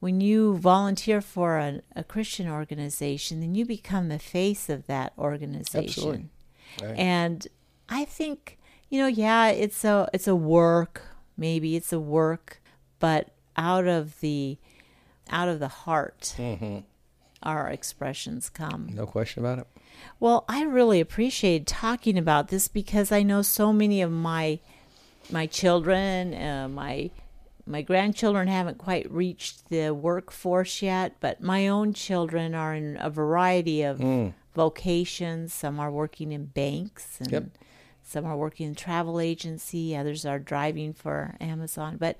when 0.00 0.20
you 0.20 0.56
volunteer 0.56 1.20
for 1.20 1.58
a, 1.58 1.80
a 1.94 2.02
Christian 2.04 2.48
organization, 2.48 3.40
then 3.40 3.54
you 3.54 3.64
become 3.66 4.08
the 4.08 4.18
face 4.18 4.68
of 4.68 4.86
that 4.86 5.12
organization. 5.18 5.84
Absolutely. 5.84 6.24
Right. 6.82 6.98
And 6.98 7.46
I 7.88 8.04
think, 8.06 8.58
you 8.90 9.00
know, 9.00 9.06
yeah, 9.06 9.48
it's 9.48 9.84
a 9.84 10.08
it's 10.12 10.28
a 10.28 10.36
work, 10.36 11.02
maybe 11.36 11.76
it's 11.76 11.92
a 11.92 12.00
work, 12.00 12.60
but 12.98 13.30
out 13.56 13.86
of 13.86 14.20
the 14.20 14.58
out 15.30 15.48
of 15.48 15.60
the 15.60 15.68
heart 15.68 16.34
our 17.42 17.68
expressions 17.68 18.50
come. 18.50 18.90
No 18.92 19.06
question 19.06 19.42
about 19.42 19.60
it. 19.60 19.66
Well, 20.18 20.44
I 20.48 20.62
really 20.64 21.00
appreciate 21.00 21.66
talking 21.66 22.18
about 22.18 22.48
this 22.48 22.68
because 22.68 23.12
I 23.12 23.22
know 23.22 23.42
so 23.42 23.72
many 23.72 24.02
of 24.02 24.10
my 24.10 24.58
my 25.30 25.46
children, 25.46 26.34
uh, 26.34 26.68
my 26.68 27.10
my 27.66 27.82
grandchildren 27.82 28.48
haven't 28.48 28.78
quite 28.78 29.10
reached 29.10 29.68
the 29.68 29.90
workforce 29.90 30.82
yet, 30.82 31.14
but 31.20 31.40
my 31.40 31.68
own 31.68 31.92
children 31.92 32.54
are 32.54 32.74
in 32.74 32.96
a 33.00 33.08
variety 33.10 33.82
of 33.82 34.02
vocations. 34.54 35.52
Some 35.54 35.78
are 35.78 35.90
working 35.90 36.32
in 36.32 36.46
banks, 36.46 37.20
and 37.20 37.30
Yep. 37.30 37.44
Some 38.10 38.26
are 38.26 38.36
working 38.36 38.66
in 38.66 38.74
travel 38.74 39.20
agency. 39.20 39.96
Others 39.96 40.26
are 40.26 40.38
driving 40.38 40.92
for 40.92 41.36
Amazon. 41.40 41.96
But 41.96 42.18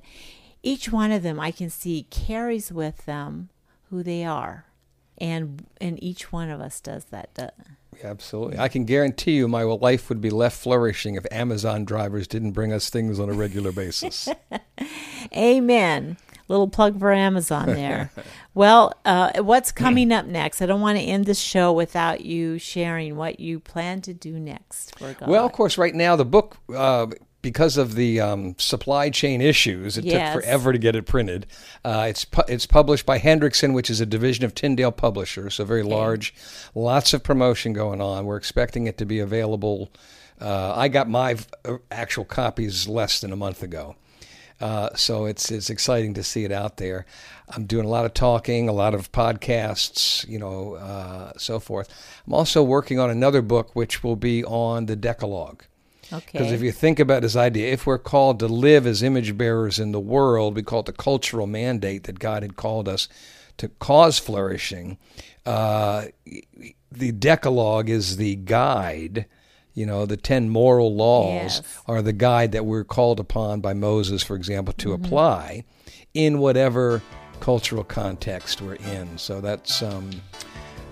each 0.62 0.92
one 0.92 1.10
of 1.10 1.22
them, 1.22 1.40
I 1.40 1.50
can 1.50 1.68
see, 1.68 2.06
carries 2.10 2.70
with 2.70 3.04
them 3.06 3.48
who 3.90 4.02
they 4.02 4.24
are, 4.24 4.66
and 5.18 5.66
and 5.80 6.02
each 6.02 6.30
one 6.32 6.48
of 6.48 6.60
us 6.60 6.80
does 6.80 7.06
that. 7.06 7.54
Absolutely. 8.02 8.58
I 8.58 8.68
can 8.68 8.84
guarantee 8.84 9.32
you 9.32 9.48
my 9.48 9.62
life 9.62 10.08
would 10.08 10.20
be 10.20 10.30
left 10.30 10.56
flourishing 10.58 11.16
if 11.16 11.26
Amazon 11.30 11.84
drivers 11.84 12.26
didn't 12.26 12.52
bring 12.52 12.72
us 12.72 12.88
things 12.88 13.18
on 13.18 13.28
a 13.28 13.32
regular 13.32 13.72
basis. 13.72 14.28
Amen. 15.36 16.16
Little 16.50 16.66
plug 16.68 16.98
for 16.98 17.12
Amazon 17.12 17.66
there. 17.74 18.10
well, 18.54 18.92
uh, 19.04 19.40
what's 19.40 19.70
coming 19.70 20.10
up 20.10 20.26
next? 20.26 20.60
I 20.60 20.66
don't 20.66 20.80
want 20.80 20.98
to 20.98 21.04
end 21.04 21.24
this 21.24 21.38
show 21.38 21.72
without 21.72 22.22
you 22.24 22.58
sharing 22.58 23.14
what 23.14 23.38
you 23.38 23.60
plan 23.60 24.00
to 24.02 24.12
do 24.12 24.32
next. 24.38 24.92
Well, 25.24 25.46
of 25.46 25.52
course, 25.52 25.78
right 25.78 25.94
now 25.94 26.16
the 26.16 26.24
book, 26.24 26.56
uh, 26.74 27.06
because 27.40 27.76
of 27.76 27.94
the 27.94 28.20
um, 28.20 28.56
supply 28.58 29.10
chain 29.10 29.40
issues, 29.40 29.96
it 29.96 30.04
Yes. 30.04 30.34
took 30.34 30.42
forever 30.42 30.72
to 30.72 30.78
get 30.78 30.96
it 30.96 31.06
printed. 31.06 31.46
Uh, 31.84 32.06
it's 32.10 32.24
pu- 32.24 32.42
it's 32.48 32.66
published 32.66 33.06
by 33.06 33.20
Hendrickson, 33.20 33.72
which 33.72 33.88
is 33.88 34.00
a 34.00 34.06
division 34.06 34.44
of 34.44 34.52
Tyndale 34.52 34.90
Publishers, 34.92 35.54
so 35.54 35.64
very 35.64 35.84
large. 35.84 36.34
Lots 36.74 37.14
of 37.14 37.22
promotion 37.22 37.72
going 37.72 38.00
on. 38.00 38.26
We're 38.26 38.36
expecting 38.36 38.88
it 38.88 38.98
to 38.98 39.06
be 39.06 39.20
available. 39.20 39.88
Uh, 40.40 40.74
I 40.76 40.88
got 40.88 41.08
my 41.08 41.36
uh, 41.64 41.76
actual 41.92 42.24
copies 42.24 42.88
less 42.88 43.20
than 43.20 43.32
a 43.32 43.36
month 43.36 43.62
ago. 43.62 43.94
Uh, 44.60 44.94
so 44.94 45.24
it's 45.24 45.50
it's 45.50 45.70
exciting 45.70 46.14
to 46.14 46.22
see 46.22 46.44
it 46.44 46.52
out 46.52 46.76
there. 46.76 47.06
I'm 47.48 47.64
doing 47.64 47.86
a 47.86 47.88
lot 47.88 48.04
of 48.04 48.14
talking, 48.14 48.68
a 48.68 48.72
lot 48.72 48.94
of 48.94 49.10
podcasts, 49.10 50.28
you 50.28 50.38
know, 50.38 50.74
uh, 50.74 51.32
so 51.36 51.58
forth. 51.58 51.88
I'm 52.26 52.34
also 52.34 52.62
working 52.62 52.98
on 52.98 53.10
another 53.10 53.42
book, 53.42 53.74
which 53.74 54.04
will 54.04 54.16
be 54.16 54.44
on 54.44 54.86
the 54.86 54.96
Decalogue. 54.96 55.64
Because 56.10 56.46
okay. 56.46 56.54
if 56.54 56.60
you 56.60 56.72
think 56.72 56.98
about 56.98 57.22
this 57.22 57.36
idea, 57.36 57.72
if 57.72 57.86
we're 57.86 57.98
called 57.98 58.40
to 58.40 58.48
live 58.48 58.84
as 58.84 59.02
image 59.02 59.38
bearers 59.38 59.78
in 59.78 59.92
the 59.92 60.00
world, 60.00 60.56
we 60.56 60.62
call 60.62 60.80
it 60.80 60.86
the 60.86 60.92
cultural 60.92 61.46
mandate 61.46 62.04
that 62.04 62.18
God 62.18 62.42
had 62.42 62.56
called 62.56 62.88
us 62.88 63.08
to 63.58 63.68
cause 63.68 64.18
flourishing. 64.18 64.98
Uh, 65.46 66.06
the 66.90 67.12
Decalogue 67.12 67.88
is 67.88 68.16
the 68.16 68.34
guide. 68.34 69.26
You 69.80 69.86
know, 69.86 70.04
the 70.06 70.16
ten 70.16 70.48
moral 70.50 70.94
laws 70.94 71.56
Yes. 71.56 71.62
are 71.86 72.02
the 72.02 72.12
guide 72.12 72.52
that 72.52 72.64
we're 72.66 72.84
called 72.84 73.18
upon 73.18 73.60
by 73.60 73.72
Moses, 73.72 74.22
for 74.22 74.36
example, 74.36 74.74
to 74.74 74.92
apply 74.92 75.64
in 76.14 76.38
whatever 76.38 77.00
cultural 77.40 77.82
context 77.84 78.60
we're 78.60 78.74
in. 78.74 79.16
So 79.16 79.40
that's 79.40 79.82
um, 79.82 80.10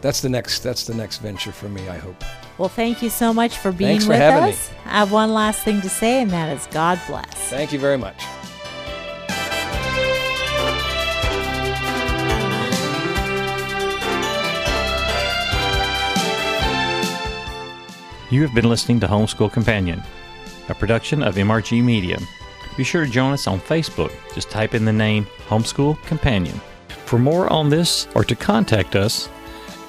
that's 0.00 0.20
the 0.22 0.28
next 0.30 0.60
that's 0.62 0.84
the 0.86 0.94
next 0.94 1.18
venture 1.18 1.52
for 1.52 1.68
me. 1.68 1.86
I 1.88 1.98
hope. 1.98 2.24
well, 2.56 2.68
thank 2.70 3.02
you 3.02 3.10
so 3.10 3.34
much 3.34 3.58
for 3.58 3.72
being 3.72 3.90
Thanks 3.90 4.04
for 4.06 4.10
with 4.12 4.20
having 4.20 4.44
me. 4.44 4.50
us. 4.52 4.70
I 4.86 4.90
have 5.00 5.12
one 5.12 5.34
last 5.34 5.60
thing 5.62 5.80
to 5.82 5.88
say, 5.90 6.22
and 6.22 6.30
that 6.30 6.48
is 6.56 6.66
God 6.72 6.98
bless. 7.06 7.34
Thank 7.50 7.72
you 7.72 7.78
very 7.78 7.98
much. 7.98 8.22
You 18.30 18.42
have 18.42 18.54
been 18.54 18.68
listening 18.68 19.00
to 19.00 19.06
Homeschool 19.06 19.50
Companion, 19.50 20.02
a 20.68 20.74
production 20.74 21.22
of 21.22 21.36
MRG 21.36 21.82
Media. 21.82 22.18
Be 22.76 22.84
sure 22.84 23.06
to 23.06 23.10
join 23.10 23.32
us 23.32 23.46
on 23.46 23.58
Facebook. 23.58 24.12
Just 24.34 24.50
type 24.50 24.74
in 24.74 24.84
the 24.84 24.92
name 24.92 25.26
Homeschool 25.48 25.96
Companion. 26.04 26.60
For 27.06 27.18
more 27.18 27.50
on 27.50 27.70
this 27.70 28.06
or 28.14 28.24
to 28.24 28.36
contact 28.36 28.96
us, 28.96 29.30